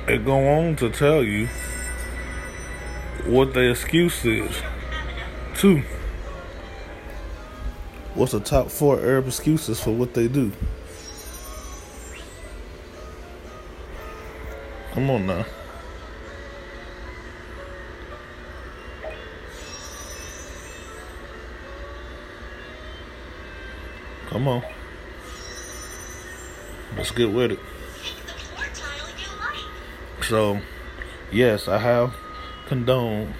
it 0.07 0.25
go 0.25 0.49
on 0.49 0.77
to 0.77 0.91
tell 0.91 1.23
you 1.23 1.49
what 3.27 3.55
the 3.55 3.71
excuse 3.71 4.25
is. 4.25 4.63
Two. 5.55 5.83
What's 8.15 8.31
the 8.31 8.39
top 8.41 8.71
four 8.71 9.01
Arab 9.01 9.27
excuses 9.27 9.81
for 9.81 9.91
what 9.91 10.15
they 10.15 10.29
do? 10.29 10.53
Come 14.93 15.11
on 15.11 15.27
now. 15.27 15.45
Come 24.29 24.47
on. 24.47 24.63
Let's 26.97 27.11
get 27.11 27.33
with 27.33 27.53
it. 27.53 27.59
So, 30.23 30.61
yes, 31.33 31.67
I 31.67 31.79
have 31.79 32.15
condoned 32.69 33.35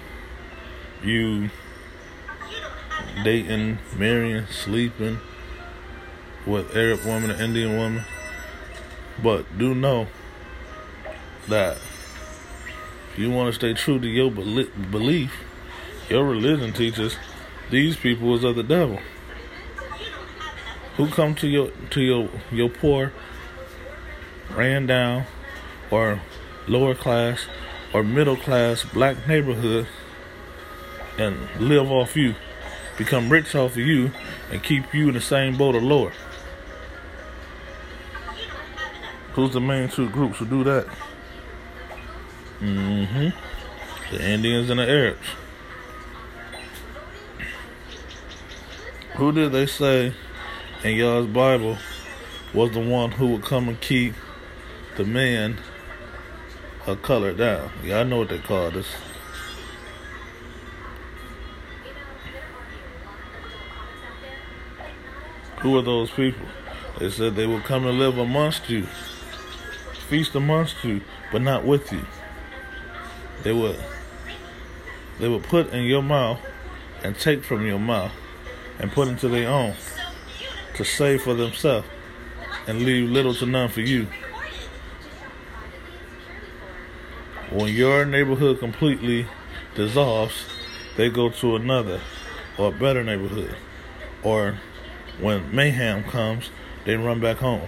you 1.01 1.49
dating, 3.25 3.79
marrying, 3.97 4.45
sleeping 4.47 5.19
with 6.45 6.75
Arab 6.75 7.03
woman 7.03 7.31
and 7.31 7.41
Indian 7.41 7.75
woman. 7.75 8.05
But 9.21 9.57
do 9.57 9.73
know 9.73 10.07
that 11.47 11.77
if 13.11 13.19
you 13.19 13.31
want 13.31 13.47
to 13.47 13.53
stay 13.53 13.73
true 13.73 13.99
to 13.99 14.07
your 14.07 14.29
belief, 14.29 15.33
your 16.07 16.23
religion 16.23 16.71
teaches 16.71 17.17
these 17.71 17.97
people 17.97 18.35
is 18.35 18.43
of 18.43 18.55
the 18.55 18.63
devil. 18.63 18.99
Who 20.97 21.09
come 21.09 21.33
to 21.35 21.47
your 21.47 21.71
to 21.89 22.01
your 22.01 22.29
your 22.51 22.69
poor, 22.69 23.11
ran 24.55 24.85
down, 24.85 25.25
or 25.89 26.21
lower 26.67 26.93
class 26.93 27.47
or 27.91 28.03
middle 28.03 28.37
class 28.37 28.83
black 28.83 29.27
neighborhood 29.27 29.87
and 31.17 31.49
live 31.59 31.91
off 31.91 32.15
you, 32.15 32.35
become 32.97 33.29
rich 33.29 33.55
off 33.55 33.71
of 33.71 33.77
you, 33.77 34.11
and 34.51 34.63
keep 34.63 34.93
you 34.93 35.09
in 35.09 35.13
the 35.13 35.21
same 35.21 35.57
boat 35.57 35.75
or 35.75 35.81
lower. 35.81 36.11
Who's 39.33 39.53
the 39.53 39.61
main 39.61 39.89
two 39.89 40.09
groups 40.09 40.37
who 40.37 40.45
do 40.45 40.63
that? 40.63 40.87
Mm-hmm. 42.59 44.15
The 44.15 44.29
Indians 44.29 44.69
and 44.69 44.79
the 44.79 44.89
Arabs. 44.89 45.27
Who 49.15 49.31
did 49.31 49.51
they 49.51 49.65
say 49.65 50.13
in 50.83 50.95
y'all's 50.95 51.27
Bible 51.27 51.77
was 52.53 52.71
the 52.71 52.79
one 52.79 53.11
who 53.11 53.27
would 53.27 53.43
come 53.43 53.67
and 53.67 53.79
keep 53.79 54.13
the 54.95 55.03
man 55.03 55.57
of 56.85 57.01
color 57.01 57.33
down? 57.33 57.71
Y'all 57.83 58.05
know 58.05 58.19
what 58.19 58.29
they 58.29 58.39
call 58.39 58.71
this. 58.71 58.87
Who 65.65 65.79
are 65.79 65.81
those 65.81 66.11
people? 66.11 66.45
They 66.99 67.09
said 67.09 67.35
they 67.35 67.47
will 67.47 67.59
come 67.59 67.87
and 67.87 67.97
live 67.97 68.19
amongst 68.19 68.69
you, 68.69 68.85
feast 70.09 70.35
amongst 70.35 70.83
you, 70.83 71.01
but 71.31 71.41
not 71.41 71.65
with 71.65 71.91
you. 71.91 72.05
They 73.41 73.51
would 73.51 73.83
they 75.19 75.27
would 75.27 75.41
put 75.41 75.73
in 75.73 75.85
your 75.85 76.03
mouth 76.03 76.39
and 77.01 77.17
take 77.17 77.43
from 77.43 77.65
your 77.65 77.79
mouth 77.79 78.11
and 78.77 78.91
put 78.91 79.07
into 79.07 79.27
their 79.27 79.49
own 79.49 79.73
to 80.75 80.85
save 80.85 81.23
for 81.23 81.33
themselves 81.33 81.87
and 82.67 82.83
leave 82.83 83.09
little 83.09 83.33
to 83.33 83.47
none 83.47 83.69
for 83.69 83.81
you. 83.81 84.05
When 87.49 87.73
your 87.73 88.05
neighborhood 88.05 88.59
completely 88.59 89.25
dissolves, 89.73 90.45
they 90.95 91.09
go 91.09 91.29
to 91.29 91.55
another 91.55 92.01
or 92.55 92.67
a 92.67 92.71
better 92.71 93.03
neighborhood. 93.03 93.55
Or 94.21 94.59
when 95.19 95.55
mayhem 95.55 96.03
comes, 96.03 96.49
they 96.85 96.95
run 96.95 97.19
back 97.19 97.37
home. 97.37 97.67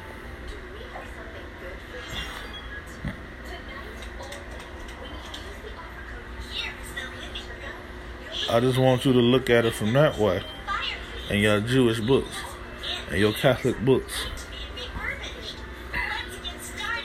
I 8.49 8.61
just 8.61 8.77
want 8.77 9.05
you 9.05 9.11
to 9.11 9.19
look 9.19 9.49
at 9.49 9.65
it 9.65 9.73
from 9.73 9.91
that 9.93 10.17
way 10.17 10.41
and 11.29 11.41
your 11.41 11.59
Jewish 11.59 11.99
books 11.99 12.35
and 13.09 13.19
your 13.19 13.33
Catholic 13.33 13.77
books 13.83 14.27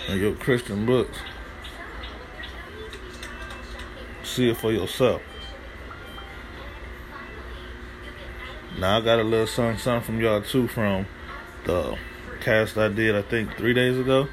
and 0.08 0.20
your 0.20 0.34
Christian 0.34 0.86
books. 0.86 1.18
See 4.22 4.50
it 4.50 4.56
for 4.56 4.72
yourself. 4.72 5.20
Now 8.82 8.98
I 8.98 9.00
got 9.00 9.20
a 9.20 9.22
little 9.22 9.46
something, 9.46 9.78
something 9.78 10.02
from 10.04 10.20
y'all 10.20 10.42
too 10.42 10.66
from 10.66 11.06
the 11.66 11.96
cast 12.40 12.76
I 12.76 12.88
did 12.88 13.14
I 13.14 13.22
think 13.22 13.56
three 13.56 13.74
days 13.74 13.96
ago. 13.96 14.26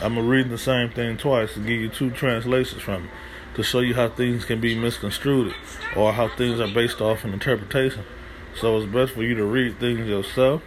I'm 0.00 0.16
gonna 0.16 0.26
read 0.26 0.50
the 0.50 0.58
same 0.58 0.90
thing 0.90 1.16
twice 1.16 1.54
to 1.54 1.60
give 1.60 1.80
you 1.80 1.88
two 1.88 2.10
translations 2.10 2.82
from 2.82 3.04
it 3.04 3.10
to 3.54 3.62
show 3.62 3.78
you 3.78 3.94
how 3.94 4.08
things 4.08 4.44
can 4.44 4.60
be 4.60 4.76
misconstrued 4.76 5.54
or 5.94 6.12
how 6.12 6.26
things 6.26 6.58
are 6.58 6.74
based 6.74 7.00
off 7.00 7.22
an 7.22 7.32
interpretation. 7.32 8.02
So 8.58 8.76
it's 8.78 8.92
best 8.92 9.12
for 9.12 9.22
you 9.22 9.36
to 9.36 9.44
read 9.44 9.78
things 9.78 10.08
yourself 10.08 10.60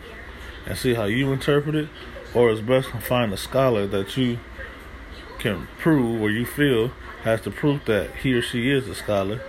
and 0.65 0.77
see 0.77 0.93
how 0.93 1.03
you 1.03 1.33
interpret 1.33 1.75
it, 1.75 1.89
or 2.33 2.49
it's 2.49 2.61
best 2.61 2.91
to 2.91 3.01
find 3.01 3.33
a 3.33 3.37
scholar 3.37 3.87
that 3.87 4.15
you 4.15 4.39
can 5.37 5.67
prove 5.79 6.21
or 6.21 6.31
you 6.31 6.45
feel 6.45 6.93
has 7.23 7.41
the 7.41 7.51
proof 7.51 7.83
that 7.83 8.15
he 8.23 8.33
or 8.33 8.41
she 8.41 8.71
is 8.71 8.87
a 8.87 8.95
scholar 8.95 9.41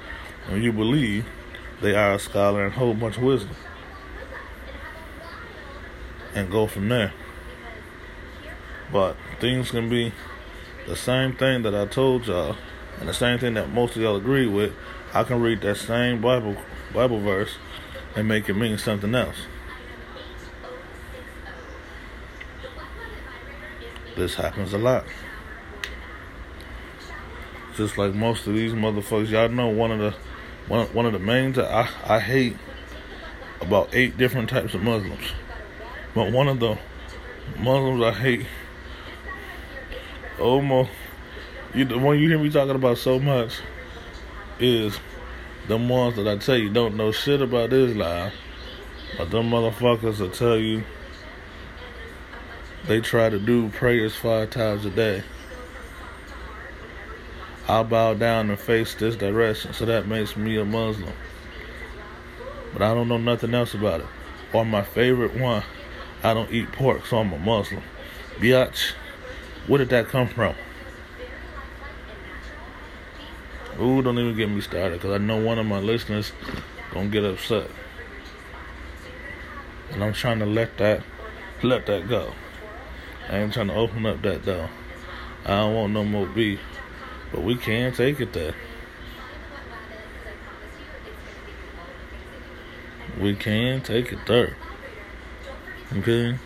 and 0.49 0.65
you 0.65 0.73
believe 0.73 1.27
they 1.81 1.95
are 1.95 2.15
a 2.15 2.19
scholar 2.19 2.65
and 2.65 2.75
hold 2.75 2.99
much 2.99 3.19
wisdom. 3.19 3.55
And 6.35 6.51
go 6.51 6.67
from 6.67 6.89
there. 6.89 7.13
But 8.93 9.17
things 9.41 9.71
can 9.71 9.89
be 9.89 10.13
the 10.87 10.97
same 10.97 11.35
thing 11.35 11.63
that 11.63 11.75
I 11.75 11.87
told 11.87 12.27
y'all 12.27 12.57
and 12.99 13.09
the 13.09 13.15
same 13.15 13.39
thing 13.39 13.55
that 13.55 13.71
most 13.71 13.97
of 13.97 14.03
y'all 14.03 14.17
agree 14.17 14.47
with, 14.47 14.73
I 15.13 15.25
can 15.25 15.41
read 15.41 15.61
that 15.63 15.77
same 15.77 16.21
Bible 16.21 16.57
Bible 16.95 17.21
verse 17.21 17.57
and 18.15 18.27
make 18.27 18.49
it 18.49 18.55
mean 18.55 18.79
something 18.79 19.15
else. 19.15 19.37
This 24.17 24.35
happens 24.35 24.73
a 24.73 24.79
lot. 24.79 25.05
Just 27.77 27.99
like 27.99 28.15
most 28.15 28.47
of 28.47 28.55
these 28.55 28.73
motherfuckers, 28.73 29.29
y'all 29.29 29.51
know 29.51 29.69
one 29.69 29.91
of 29.91 29.99
the 29.99 30.15
one 30.69 30.87
one 30.89 31.07
of 31.07 31.13
the 31.13 31.19
main 31.19 31.53
that 31.53 31.71
I 31.71 31.89
I 32.17 32.21
hate 32.21 32.57
about 33.61 33.91
eight 33.93 34.17
different 34.19 34.51
types 34.51 34.75
of 34.75 34.83
Muslims, 34.83 35.33
but 36.15 36.33
one 36.33 36.49
of 36.49 36.61
the 36.61 36.79
Muslims 37.59 38.03
I 38.03 38.13
hate 38.13 38.47
almost 40.41 40.91
you, 41.75 41.85
the 41.85 41.99
one 41.99 42.19
you 42.19 42.29
hear 42.29 42.39
me 42.39 42.51
talking 42.51 42.75
about 42.75 42.99
so 42.99 43.19
much 43.19 43.61
is 44.59 44.99
the 45.69 45.77
ones 45.77 46.17
that 46.17 46.27
I 46.27 46.37
tell 46.37 46.57
you 46.57 46.71
don't 46.73 46.97
know 46.97 47.13
shit 47.13 47.43
about 47.43 47.73
Islam, 47.73 48.33
but 49.19 49.31
them 49.31 49.51
motherfuckers 49.51 50.21
will 50.21 50.31
tell 50.31 50.57
you 50.57 50.85
they 52.87 53.01
try 53.01 53.29
to 53.29 53.39
do 53.39 53.69
prayers 53.71 54.15
five 54.15 54.51
times 54.51 54.85
a 54.85 54.91
day. 54.91 55.23
I'll 57.69 57.85
bow 57.85 58.15
down 58.15 58.51
and 58.51 58.59
face 58.59 58.95
this 58.95 59.17
direction, 59.17 59.73
so 59.73 59.85
that 59.87 60.07
makes 60.07 60.37
me 60.37 60.57
a 60.57 60.65
Muslim. 60.65 61.13
But 62.73 62.83
I 62.83 62.95
don't 62.95 63.09
know 63.09 63.19
nothing 63.19 63.55
else 63.55 63.75
about 63.75 64.01
it. 64.01 64.07
Or 64.53 64.65
my 64.65 64.83
favorite 64.83 65.35
one, 65.35 65.65
I 66.23 66.33
don't 66.33 66.51
eat 66.53 66.71
pork, 66.73 67.07
so 67.07 67.19
I'm 67.19 67.33
a 67.33 67.39
Muslim. 67.39 67.83
Biatch, 68.37 68.93
where 69.67 69.79
did 69.79 69.89
that 69.89 70.09
come 70.09 70.29
from? 70.29 70.55
Ooh, 73.81 74.01
don't 74.01 74.19
even 74.19 74.37
get 74.37 74.49
me 74.49 74.61
started 74.61 74.95
because 74.95 75.13
I 75.13 75.19
know 75.19 75.43
one 75.43 75.59
of 75.59 75.67
my 75.67 75.81
listeners 75.81 76.33
gonna 76.93 77.09
get 77.09 77.25
upset, 77.25 77.69
and 79.91 80.03
I'm 80.03 80.15
trying 80.15 80.39
to 80.39 80.47
let 80.47 80.79
that 80.79 81.03
let 81.63 81.87
that 81.87 82.09
go. 82.09 82.33
I 83.29 83.39
ain't 83.39 83.53
trying 83.53 83.69
to 83.69 83.75
open 83.75 84.07
up 84.07 84.23
that 84.23 84.45
door. 84.47 84.71
I 85.45 85.49
don't 85.49 85.75
want 85.75 85.93
no 85.93 86.05
more 86.05 86.27
beef, 86.27 86.61
but 87.37 87.45
we 87.45 87.55
can't 87.55 87.95
take 87.95 88.19
it 88.19 88.33
there. 88.33 88.55
We 93.21 93.35
can 93.35 93.83
take 93.83 94.11
it 94.11 94.21
there. 94.27 94.57
Okay. 95.99 96.39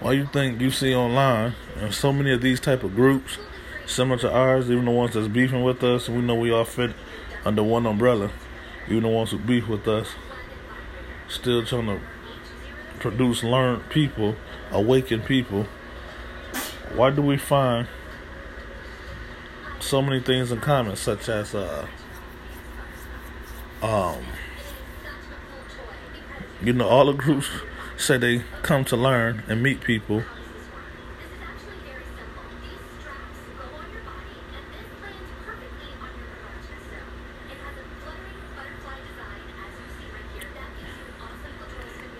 why 0.00 0.12
you 0.12 0.26
think 0.26 0.60
you 0.60 0.70
see 0.70 0.94
online 0.94 1.52
and 1.76 1.92
so 1.92 2.12
many 2.12 2.30
of 2.30 2.40
these 2.40 2.60
type 2.60 2.84
of 2.84 2.94
groups 2.94 3.38
similar 3.86 4.16
to 4.16 4.32
ours, 4.32 4.70
even 4.70 4.84
the 4.84 4.90
ones 4.90 5.14
that's 5.14 5.26
beefing 5.26 5.64
with 5.64 5.82
us, 5.82 6.08
we 6.08 6.18
know 6.18 6.34
we 6.36 6.50
all 6.50 6.64
fit 6.64 6.92
under 7.44 7.62
one 7.62 7.84
umbrella, 7.86 8.30
even 8.88 9.02
the 9.02 9.08
ones 9.08 9.32
who 9.32 9.38
beef 9.38 9.66
with 9.66 9.88
us, 9.88 10.14
still 11.28 11.64
trying 11.64 11.86
to 11.86 12.00
produce 12.98 13.42
learned 13.42 13.88
people, 13.90 14.36
awaken 14.70 15.20
people. 15.22 15.66
Why 16.94 17.10
do 17.10 17.22
we 17.22 17.36
find 17.36 17.88
so 19.80 20.02
many 20.02 20.20
things 20.20 20.50
in 20.50 20.60
common, 20.60 20.96
such 20.96 21.28
as 21.28 21.54
uh, 21.54 21.86
um, 23.82 24.24
you 26.62 26.72
know, 26.72 26.88
all 26.88 27.06
the 27.06 27.12
groups 27.12 27.48
say 27.96 28.16
they 28.16 28.42
come 28.62 28.84
to 28.86 28.96
learn 28.96 29.42
and 29.48 29.62
meet 29.62 29.80
people. 29.80 30.22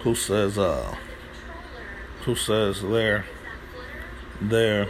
Who 0.07 0.15
says 0.15 0.57
uh 0.57 0.95
who 2.25 2.37
says 2.37 2.81
they're 2.81 3.25
they're 4.41 4.87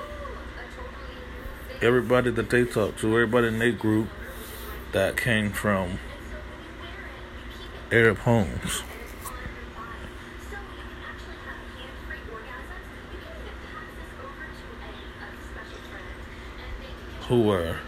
everybody 1.81 2.31
that 2.31 2.51
they 2.51 2.67
talk 2.67 2.99
to, 2.99 3.07
everybody 3.07 3.47
in 3.47 3.59
their 3.59 3.73
group 3.73 4.09
that 4.93 5.17
came 5.17 5.51
from 5.53 5.99
Arab 7.91 8.19
homes. 8.19 8.83
Who 17.29 17.41
were 17.41 17.79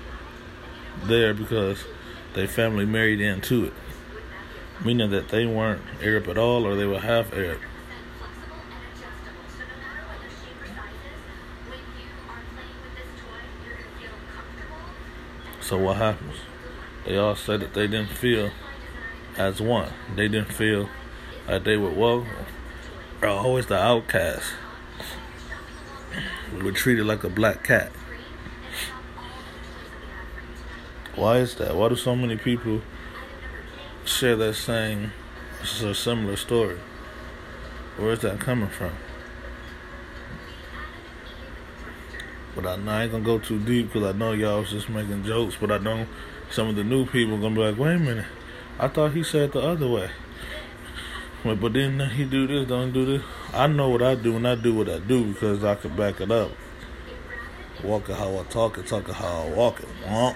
there 1.04 1.34
because 1.34 1.84
their 2.32 2.48
family 2.48 2.86
married 2.86 3.20
into 3.20 3.66
it, 3.66 3.74
meaning 4.84 5.10
that 5.10 5.28
they 5.28 5.46
weren't 5.46 5.82
Arab 6.02 6.28
at 6.28 6.38
all 6.38 6.66
or 6.66 6.76
they 6.76 6.86
were 6.86 7.00
half 7.00 7.32
Arab. 7.32 7.60
So 15.60 15.76
what 15.76 15.96
happens? 15.98 16.36
They 17.04 17.16
all 17.16 17.36
said 17.36 17.60
that 17.60 17.74
they 17.74 17.86
didn't 17.86 18.08
feel 18.08 18.50
as 19.36 19.60
one. 19.60 19.92
They 20.14 20.28
didn't 20.28 20.52
feel 20.52 20.88
like 21.46 21.64
they 21.64 21.76
were 21.76 21.90
welcome. 21.90 22.46
Or 23.20 23.28
always 23.28 23.66
the 23.66 23.78
outcast. 23.78 24.52
We 26.54 26.62
were 26.62 26.72
treated 26.72 27.04
like 27.04 27.24
a 27.24 27.28
black 27.28 27.64
cat. 27.64 27.92
Why 31.16 31.38
is 31.38 31.56
that? 31.56 31.76
Why 31.76 31.88
do 31.88 31.96
so 31.96 32.14
many 32.16 32.36
people 32.36 32.80
share 34.18 34.34
that 34.34 34.54
same, 34.54 35.12
a 35.60 35.94
similar 35.94 36.34
story? 36.34 36.76
Where 37.96 38.10
is 38.10 38.20
that 38.20 38.40
coming 38.40 38.68
from? 38.68 38.90
But 42.56 42.66
I, 42.66 42.72
I 42.72 43.02
ain't 43.04 43.12
gonna 43.12 43.22
go 43.22 43.38
too 43.38 43.60
deep 43.60 43.92
because 43.92 44.12
I 44.12 44.18
know 44.18 44.32
y'all 44.32 44.60
was 44.60 44.72
just 44.72 44.88
making 44.88 45.22
jokes. 45.22 45.56
But 45.60 45.70
I 45.70 45.78
know 45.78 46.06
some 46.50 46.68
of 46.68 46.74
the 46.74 46.82
new 46.82 47.06
people 47.06 47.38
gonna 47.38 47.54
be 47.54 47.60
like, 47.60 47.78
wait 47.78 47.94
a 47.94 47.98
minute, 48.00 48.26
I 48.80 48.88
thought 48.88 49.12
he 49.12 49.22
said 49.22 49.52
the 49.52 49.60
other 49.60 49.86
way. 49.86 50.10
But, 51.44 51.60
but 51.60 51.74
then 51.74 52.00
he 52.10 52.24
do 52.24 52.48
this, 52.48 52.66
don't 52.66 52.92
do 52.92 53.06
this. 53.06 53.22
I 53.52 53.68
know 53.68 53.88
what 53.88 54.02
I 54.02 54.16
do 54.16 54.34
and 54.34 54.48
I 54.48 54.56
do 54.56 54.74
what 54.74 54.88
I 54.88 54.98
do 54.98 55.32
because 55.32 55.62
I 55.62 55.76
can 55.76 55.94
back 55.94 56.20
it 56.20 56.32
up. 56.32 56.50
Walk 57.84 58.08
it 58.08 58.16
how 58.16 58.36
I 58.36 58.42
talk 58.44 58.78
it, 58.78 58.88
talk 58.88 59.08
it 59.08 59.14
how 59.14 59.42
I 59.42 59.50
walk 59.50 59.78
it. 59.78 59.88
Womp. 60.04 60.34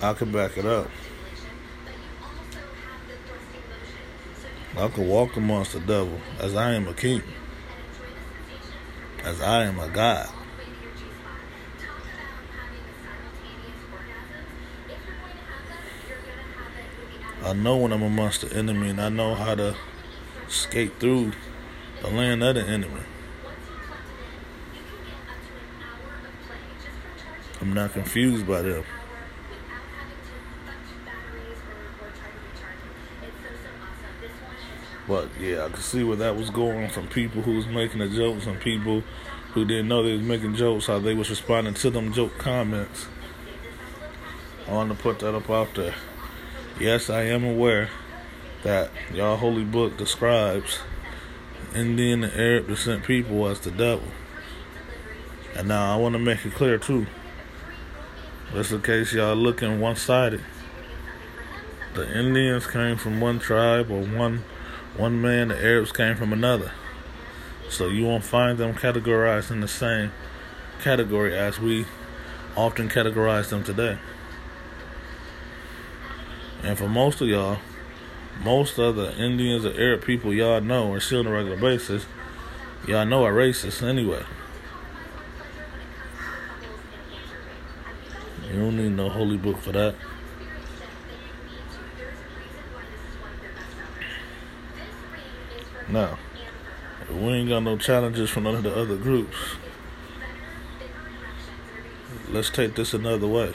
I 0.00 0.12
can 0.14 0.32
back 0.32 0.56
it 0.56 0.64
up. 0.64 0.90
I 4.76 4.88
can 4.88 5.08
walk 5.08 5.36
amongst 5.36 5.72
the 5.72 5.80
devil 5.80 6.20
as 6.38 6.54
I 6.54 6.72
am 6.72 6.86
a 6.86 6.94
king 6.94 7.22
as 9.28 9.40
I 9.42 9.64
am 9.64 9.78
a 9.78 9.88
God. 9.88 10.28
I 17.42 17.52
know 17.52 17.76
when 17.76 17.92
I'm 17.92 18.02
amongst 18.02 18.42
the 18.42 18.56
enemy 18.56 18.90
and 18.90 19.00
I 19.00 19.08
know 19.08 19.34
how 19.34 19.54
to 19.54 19.76
skate 20.48 20.98
through 20.98 21.32
the 22.02 22.08
land 22.08 22.42
of 22.42 22.54
the 22.54 22.62
enemy. 22.62 23.02
I'm 27.60 27.72
not 27.74 27.92
confused 27.92 28.46
by 28.46 28.62
them. 28.62 28.84
But 35.08 35.28
yeah, 35.40 35.64
I 35.64 35.70
could 35.70 35.82
see 35.82 36.04
where 36.04 36.18
that 36.18 36.36
was 36.36 36.50
going 36.50 36.90
from 36.90 37.08
people 37.08 37.40
who 37.40 37.56
was 37.56 37.66
making 37.66 38.00
the 38.00 38.08
jokes 38.08 38.46
and 38.46 38.60
people 38.60 39.02
who 39.54 39.64
didn't 39.64 39.88
know 39.88 40.02
they 40.02 40.12
was 40.12 40.22
making 40.22 40.54
jokes, 40.54 40.86
how 40.86 40.98
they 40.98 41.14
was 41.14 41.30
responding 41.30 41.72
to 41.74 41.90
them 41.90 42.12
joke 42.12 42.36
comments. 42.36 43.06
I 44.68 44.72
want 44.72 44.90
to 44.90 45.02
put 45.02 45.20
that 45.20 45.34
up 45.34 45.48
out 45.48 45.74
there. 45.74 45.94
Yes, 46.78 47.08
I 47.08 47.22
am 47.22 47.42
aware 47.42 47.88
that 48.64 48.90
y'all 49.14 49.38
holy 49.38 49.64
book 49.64 49.96
describes 49.96 50.80
Indian 51.74 52.24
and 52.24 52.32
Arab 52.34 52.68
descent 52.68 53.04
people 53.04 53.48
as 53.48 53.60
the 53.60 53.70
devil. 53.70 54.08
And 55.56 55.68
now 55.68 55.94
I 55.94 55.96
want 55.96 56.12
to 56.12 56.18
make 56.18 56.44
it 56.44 56.52
clear 56.52 56.76
too. 56.76 57.06
Just 58.52 58.72
in 58.72 58.82
case 58.82 59.14
y'all 59.14 59.34
looking 59.34 59.80
one 59.80 59.96
sided. 59.96 60.42
The 61.94 62.18
Indians 62.18 62.66
came 62.66 62.96
from 62.96 63.20
one 63.20 63.38
tribe 63.38 63.90
or 63.90 64.02
one 64.02 64.44
one 64.98 65.22
man, 65.22 65.48
the 65.48 65.56
Arabs 65.56 65.92
came 65.92 66.16
from 66.16 66.32
another. 66.32 66.72
So 67.70 67.86
you 67.86 68.04
won't 68.04 68.24
find 68.24 68.58
them 68.58 68.74
categorized 68.74 69.50
in 69.50 69.60
the 69.60 69.68
same 69.68 70.12
category 70.82 71.36
as 71.38 71.60
we 71.60 71.86
often 72.56 72.88
categorize 72.88 73.50
them 73.50 73.62
today. 73.62 73.98
And 76.62 76.76
for 76.76 76.88
most 76.88 77.20
of 77.20 77.28
y'all, 77.28 77.58
most 78.42 78.78
of 78.78 78.96
the 78.96 79.16
Indians 79.16 79.64
or 79.64 79.72
Arab 79.80 80.04
people 80.04 80.34
y'all 80.34 80.60
know 80.60 80.88
or 80.88 81.00
see 81.00 81.16
on 81.16 81.26
a 81.26 81.30
regular 81.30 81.56
basis, 81.56 82.06
y'all 82.86 83.06
know 83.06 83.24
are 83.24 83.32
racist 83.32 83.86
anyway. 83.86 84.24
You 88.50 88.60
don't 88.60 88.76
need 88.76 88.92
no 88.92 89.08
holy 89.08 89.36
book 89.36 89.58
for 89.58 89.72
that. 89.72 89.94
Now, 95.88 96.18
we 97.10 97.28
ain't 97.32 97.48
got 97.48 97.60
no 97.60 97.78
challenges 97.78 98.28
from 98.28 98.44
none 98.44 98.56
of 98.56 98.62
the 98.62 98.74
other 98.74 98.96
groups. 98.96 99.36
Let's 102.28 102.50
take 102.50 102.74
this 102.74 102.92
another 102.92 103.26
way. 103.26 103.54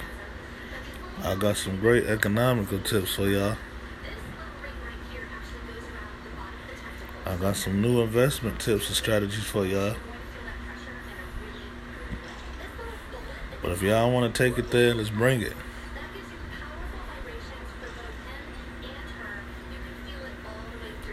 I 1.22 1.36
got 1.36 1.58
some 1.58 1.80
great 1.80 2.06
economical 2.08 2.80
tips 2.80 3.16
for 3.16 3.30
y'all. 3.30 3.56
I 7.26 7.36
got 7.36 7.56
some 7.56 7.82
new 7.82 8.02
investment 8.02 8.60
tips 8.60 8.88
and 8.88 8.96
strategies 8.96 9.44
for 9.44 9.66
y'all. 9.66 9.96
But 13.62 13.72
if 13.72 13.82
y'all 13.84 14.12
want 14.12 14.34
to 14.34 14.44
take 14.44 14.58
it 14.58 14.72
there, 14.72 14.96
let's 14.96 15.12
bring 15.12 15.42
it. 15.42 15.54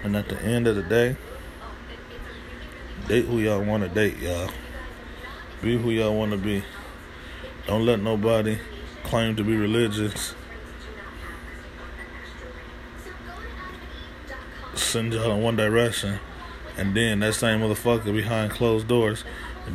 And 0.02 0.16
at 0.16 0.28
the 0.28 0.40
end 0.42 0.66
of 0.66 0.76
the 0.76 0.82
day, 0.82 1.16
date 3.06 3.26
who 3.26 3.40
y'all 3.40 3.62
want 3.62 3.82
to 3.82 3.88
date, 3.88 4.18
y'all. 4.18 4.50
Be 5.62 5.76
who 5.76 5.90
y'all 5.90 6.16
want 6.16 6.32
to 6.32 6.38
be. 6.38 6.62
Don't 7.66 7.84
let 7.84 8.00
nobody 8.00 8.58
claim 9.04 9.36
to 9.36 9.44
be 9.44 9.56
religious. 9.56 10.34
Send 14.74 15.12
y'all 15.12 15.32
in 15.32 15.42
one 15.42 15.56
direction, 15.56 16.18
and 16.78 16.96
then 16.96 17.20
that 17.20 17.34
same 17.34 17.60
motherfucker 17.60 18.14
behind 18.14 18.52
closed 18.52 18.88
doors 18.88 19.24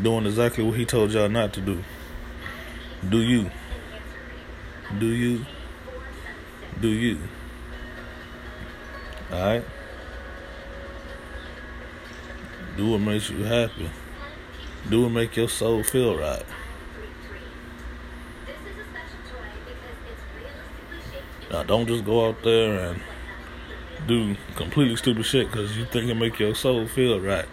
doing 0.02 0.26
exactly 0.26 0.64
what 0.64 0.78
he 0.78 0.86
told 0.86 1.12
y'all 1.12 1.30
not 1.30 1.54
to 1.54 1.62
do. 1.62 1.84
Do 3.08 3.22
you? 3.22 3.52
Do 5.00 5.06
you? 5.06 5.46
Do 6.82 6.88
you? 6.88 7.20
Alright? 9.32 9.64
Do 12.78 12.92
what 12.92 13.02
makes 13.02 13.30
you 13.30 13.44
happy. 13.44 13.90
Do 14.90 15.04
what 15.04 15.12
make 15.12 15.36
your 15.36 15.50
soul 15.50 15.84
feel 15.84 16.18
right. 16.18 16.44
Now, 21.52 21.64
don't 21.64 21.88
just 21.88 22.04
go 22.04 22.28
out 22.28 22.44
there 22.44 22.90
and 22.90 23.02
do 24.08 24.36
completely 24.56 24.96
stupid 24.96 25.26
shit 25.26 25.48
because 25.48 25.78
you 25.78 25.86
think 25.86 26.10
it 26.10 26.16
make 26.16 26.38
your 26.38 26.54
soul 26.54 26.88
feel 26.88 27.20
right. 27.20 27.46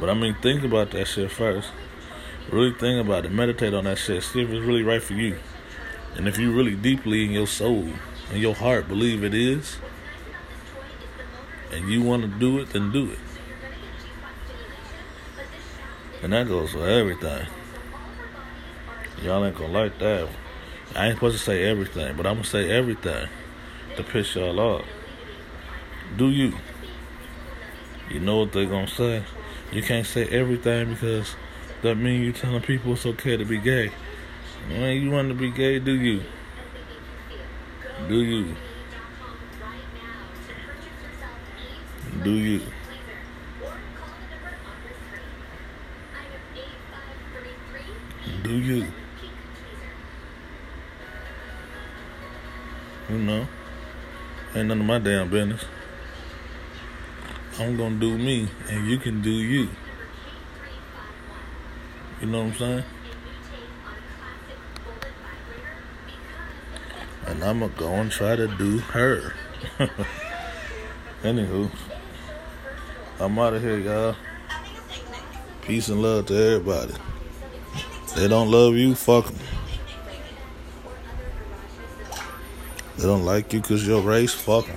But 0.00 0.10
I 0.10 0.14
mean, 0.14 0.34
think 0.42 0.64
about 0.64 0.90
that 0.90 1.06
shit 1.06 1.30
first. 1.30 1.70
Really 2.50 2.72
think 2.72 3.04
about 3.04 3.24
it. 3.24 3.32
Meditate 3.32 3.74
on 3.74 3.84
that 3.84 3.98
shit. 3.98 4.22
See 4.22 4.42
if 4.42 4.50
it's 4.50 4.64
really 4.66 4.82
right 4.82 5.02
for 5.02 5.14
you. 5.14 5.38
And 6.16 6.26
if 6.26 6.38
you 6.38 6.52
really 6.52 6.74
deeply 6.74 7.24
in 7.24 7.30
your 7.30 7.46
soul 7.46 7.88
and 8.30 8.40
your 8.40 8.54
heart 8.54 8.88
believe 8.88 9.22
it 9.22 9.34
is, 9.34 9.76
and 11.70 11.88
you 11.88 12.02
want 12.02 12.22
to 12.22 12.28
do 12.28 12.58
it, 12.58 12.70
then 12.70 12.92
do 12.92 13.10
it. 13.10 13.18
And 16.22 16.32
that 16.32 16.46
goes 16.46 16.72
for 16.72 16.86
everything. 16.86 17.46
Y'all 19.22 19.44
ain't 19.44 19.56
gonna 19.56 19.72
like 19.72 19.98
that. 19.98 20.28
I 20.94 21.06
ain't 21.06 21.16
supposed 21.16 21.38
to 21.38 21.42
say 21.42 21.64
everything, 21.64 22.16
but 22.16 22.26
I'm 22.26 22.34
gonna 22.34 22.44
say 22.44 22.70
everything 22.70 23.28
to 23.96 24.02
piss 24.02 24.34
y'all 24.34 24.58
off. 24.60 24.84
Do 26.16 26.30
you? 26.30 26.52
You 28.08 28.20
know 28.20 28.38
what 28.38 28.52
they're 28.52 28.66
gonna 28.66 28.86
say? 28.86 29.24
You 29.72 29.82
can't 29.82 30.06
say 30.06 30.26
everything 30.28 30.92
because 30.92 31.34
that 31.82 31.96
means 31.96 32.24
you're 32.24 32.32
telling 32.32 32.62
people 32.62 32.92
it's 32.92 33.06
okay 33.06 33.36
to 33.36 33.44
be 33.44 33.58
gay. 33.58 33.90
When 34.68 35.02
you 35.02 35.10
want 35.10 35.28
to 35.28 35.34
be 35.34 35.50
gay, 35.50 35.78
do 35.78 35.92
you? 35.92 36.22
Do 38.08 38.22
you? 38.22 38.54
Do 42.22 42.30
you? 42.30 42.60
Do 48.52 48.58
you? 48.58 48.86
You 53.08 53.16
know, 53.16 53.46
ain't 54.54 54.68
none 54.68 54.78
of 54.78 54.84
my 54.84 54.98
damn 54.98 55.30
business. 55.30 55.64
I'm 57.58 57.78
gonna 57.78 57.96
do 57.96 58.18
me, 58.18 58.48
and 58.68 58.86
you 58.86 58.98
can 58.98 59.22
do 59.22 59.30
you. 59.30 59.70
You 62.20 62.26
know 62.26 62.44
what 62.44 62.48
I'm 62.48 62.54
saying? 62.58 62.84
And 67.28 67.42
I'ma 67.42 67.68
go 67.68 67.88
and 67.88 68.10
try 68.10 68.36
to 68.36 68.48
do 68.48 68.80
her. 68.80 69.32
Anywho, 71.22 71.70
I'm 73.18 73.38
out 73.38 73.54
of 73.54 73.62
here, 73.62 73.78
y'all. 73.78 74.16
Peace 75.62 75.88
and 75.88 76.02
love 76.02 76.26
to 76.26 76.34
everybody. 76.34 76.92
They 78.14 78.28
don't 78.28 78.50
love 78.50 78.74
you, 78.74 78.94
fuck 78.94 79.26
them. 79.26 79.38
They 82.98 83.04
don't 83.04 83.24
like 83.24 83.52
you 83.52 83.60
because 83.60 83.86
you're 83.86 84.00
race, 84.00 84.34
fuck 84.34 84.66
them. 84.66 84.76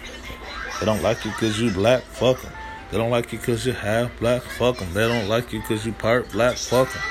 They 0.79 0.85
don't 0.85 1.03
like 1.03 1.23
you 1.25 1.31
because 1.31 1.59
you 1.59 1.69
black, 1.71 2.03
fuck 2.03 2.41
them. 2.41 2.51
They 2.91 2.97
don't 2.97 3.11
like 3.11 3.31
you 3.31 3.39
because 3.39 3.65
you're 3.65 3.75
half 3.75 4.17
black, 4.19 4.41
fuck 4.41 4.77
them. 4.77 4.93
They 4.93 5.07
don't 5.07 5.27
like 5.27 5.51
you 5.51 5.59
because 5.59 5.85
you 5.85 5.91
part 5.91 6.31
black, 6.31 6.55
fuck 6.55 6.91
them. 6.91 7.01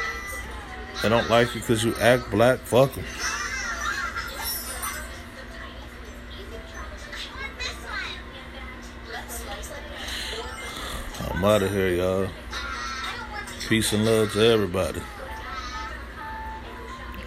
They 1.03 1.09
don't 1.09 1.29
like 1.29 1.55
you 1.55 1.61
because 1.61 1.85
you 1.85 1.95
act 2.01 2.31
black, 2.31 2.59
fuck 2.61 2.95
them. 2.95 3.05
I'm 11.31 11.45
out 11.45 11.63
of 11.63 11.71
here, 11.71 11.91
y'all. 11.91 12.29
Peace 13.69 13.93
and 13.93 14.05
love 14.07 14.33
to 14.33 14.41
everybody. 14.41 15.03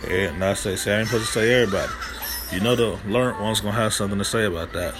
Yeah, 0.09 0.33
and 0.33 0.43
I 0.43 0.53
say, 0.53 0.75
say 0.75 0.95
I 0.95 0.99
ain't 0.99 1.09
supposed 1.09 1.27
to 1.27 1.31
say 1.31 1.53
everybody. 1.53 1.91
You 2.51 2.61
know 2.61 2.75
the 2.75 2.97
learned 3.07 3.41
one's 3.41 3.59
gonna 3.59 3.75
have 3.75 3.93
something 3.93 4.17
to 4.17 4.25
say 4.25 4.45
about 4.45 4.71
that. 4.73 4.95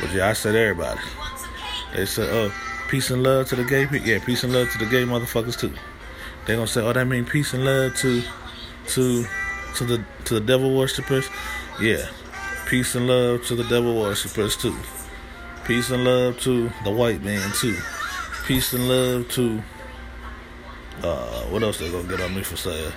But 0.00 0.12
yeah, 0.12 0.28
I 0.28 0.32
said 0.32 0.54
everybody. 0.54 1.00
They 1.94 2.06
said, 2.06 2.28
oh, 2.30 2.52
peace 2.88 3.10
and 3.10 3.22
love 3.22 3.48
to 3.48 3.56
the 3.56 3.64
gay 3.64 3.86
people. 3.86 4.06
Yeah, 4.06 4.24
peace 4.24 4.44
and 4.44 4.52
love 4.52 4.70
to 4.70 4.78
the 4.78 4.86
gay 4.86 5.02
motherfuckers 5.02 5.58
too. 5.58 5.74
They 6.46 6.54
gonna 6.54 6.66
say, 6.66 6.82
oh, 6.82 6.92
that 6.92 7.04
mean 7.06 7.24
peace 7.24 7.52
and 7.52 7.64
love 7.64 7.96
to 7.96 8.22
to 8.88 9.26
to 9.76 9.84
the 9.84 10.04
to 10.26 10.34
the 10.34 10.40
devil 10.40 10.76
worshippers. 10.76 11.28
Yeah, 11.80 12.06
peace 12.68 12.94
and 12.94 13.08
love 13.08 13.44
to 13.46 13.56
the 13.56 13.64
devil 13.64 14.00
worshippers 14.00 14.56
too. 14.56 14.76
Peace 15.64 15.90
and 15.90 16.04
love 16.04 16.38
to 16.40 16.70
the 16.84 16.90
white 16.90 17.22
man 17.22 17.50
too. 17.54 17.76
Peace 18.46 18.72
and 18.72 18.88
love 18.88 19.28
to 19.30 19.62
uh, 21.02 21.42
what 21.44 21.62
else 21.62 21.78
they 21.78 21.90
gonna 21.90 22.08
get 22.08 22.20
on 22.20 22.34
me 22.34 22.42
for 22.42 22.56
saying? 22.56 22.92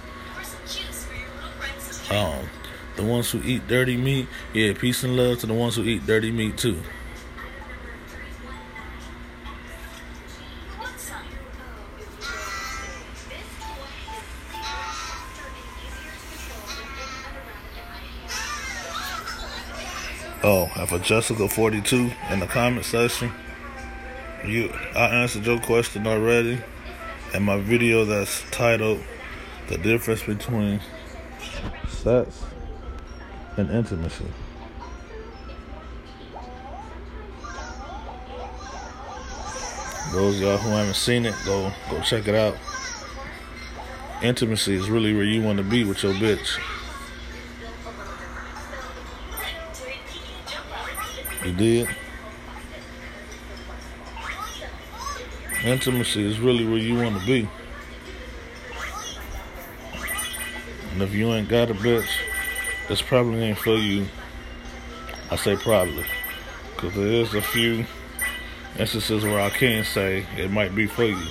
Um, 2.10 2.48
the 2.96 3.04
ones 3.04 3.32
who 3.32 3.42
eat 3.44 3.68
dirty 3.68 3.98
meat. 3.98 4.28
Yeah, 4.54 4.74
peace 4.74 5.04
and 5.04 5.18
love 5.18 5.40
to 5.40 5.48
the 5.48 5.54
ones 5.54 5.76
who 5.76 5.84
eat 5.84 6.06
dirty 6.06 6.32
meat 6.32 6.58
too. 6.58 6.82
Oh, 20.48 20.70
and 20.76 20.88
for 20.88 21.00
Jessica42 21.00 22.32
in 22.32 22.40
the 22.40 22.46
comment 22.46 22.86
section, 22.86 23.32
you 24.46 24.72
I 24.96 25.08
answered 25.08 25.44
your 25.44 25.60
question 25.60 26.06
already 26.06 26.60
in 27.34 27.42
my 27.42 27.58
video 27.58 28.06
that's 28.06 28.44
titled 28.52 29.02
The 29.70 29.80
Difference 29.80 30.22
Between 30.22 30.82
Sex 32.06 32.44
and 33.58 33.72
Intimacy. 33.72 34.28
Those 40.14 40.40
y'all 40.40 40.58
who 40.58 40.70
haven't 40.70 40.94
seen 40.94 41.26
it, 41.26 41.34
go 41.46 41.72
go 41.90 42.00
check 42.02 42.28
it 42.28 42.36
out. 42.36 42.58
Intimacy 44.22 44.76
is 44.76 44.88
really 44.88 45.16
where 45.16 45.24
you 45.24 45.42
want 45.42 45.58
to 45.58 45.64
be 45.64 45.84
with 45.84 46.04
your 46.04 46.14
bitch. 46.14 46.60
You 51.44 51.54
did? 51.54 51.90
Intimacy 55.64 56.24
is 56.24 56.40
really 56.40 56.68
where 56.68 56.78
you 56.78 57.02
want 57.02 57.20
to 57.20 57.26
be. 57.26 57.50
And 60.96 61.04
if 61.04 61.14
you 61.14 61.34
ain't 61.34 61.50
got 61.50 61.70
a 61.70 61.74
bitch, 61.74 62.08
this 62.88 63.02
probably 63.02 63.44
ain't 63.44 63.58
for 63.58 63.76
you. 63.76 64.06
I 65.30 65.36
say 65.36 65.58
probably. 65.58 66.06
Because 66.74 66.94
there 66.94 67.06
is 67.06 67.34
a 67.34 67.42
few 67.42 67.86
instances 68.80 69.26
where 69.26 69.42
I 69.42 69.50
can 69.50 69.84
say 69.84 70.26
it 70.38 70.52
might 70.52 70.74
be 70.74 70.88
for 70.88 71.04
you. 71.04 71.28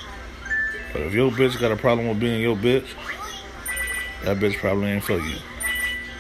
But 0.93 1.01
if 1.01 1.15
your 1.15 1.31
bitch 1.31 1.59
got 1.59 1.73
a 1.73 1.77
problem 1.77 2.09
with 2.09 2.21
being 2.21 2.43
your 2.43 2.57
bitch, 2.57 2.85
that 4.25 4.37
bitch 4.37 4.59
probably 4.59 4.89
ain't 4.89 5.03
for 5.03 5.17
you. 5.17 5.37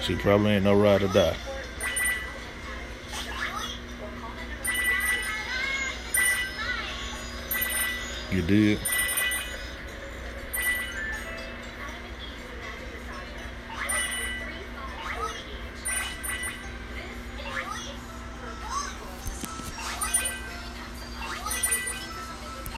She 0.01 0.17
probably 0.17 0.53
ain't 0.53 0.65
no 0.65 0.81
ride 0.81 1.03
or 1.03 1.09
die. 1.09 1.37
You 8.31 8.41
did? 8.41 8.79